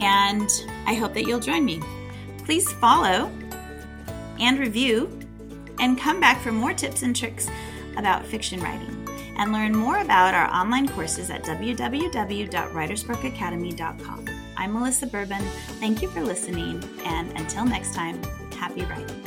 and 0.00 0.48
I 0.86 0.94
hope 0.94 1.14
that 1.14 1.24
you'll 1.24 1.40
join 1.40 1.64
me. 1.64 1.80
Please 2.44 2.70
follow 2.74 3.30
and 4.38 4.58
review 4.58 5.19
and 5.80 5.98
come 5.98 6.20
back 6.20 6.40
for 6.40 6.52
more 6.52 6.72
tips 6.72 7.02
and 7.02 7.16
tricks 7.16 7.50
about 7.96 8.24
fiction 8.24 8.60
writing 8.60 8.96
and 9.36 9.50
learn 9.52 9.74
more 9.74 9.98
about 9.98 10.34
our 10.34 10.48
online 10.54 10.86
courses 10.86 11.30
at 11.30 11.42
www.writersparkacademy.com. 11.42 14.26
I'm 14.56 14.72
Melissa 14.74 15.06
Bourbon. 15.06 15.42
Thank 15.80 16.02
you 16.02 16.10
for 16.10 16.22
listening, 16.22 16.84
and 17.04 17.30
until 17.38 17.64
next 17.64 17.94
time, 17.94 18.22
happy 18.52 18.84
writing. 18.84 19.19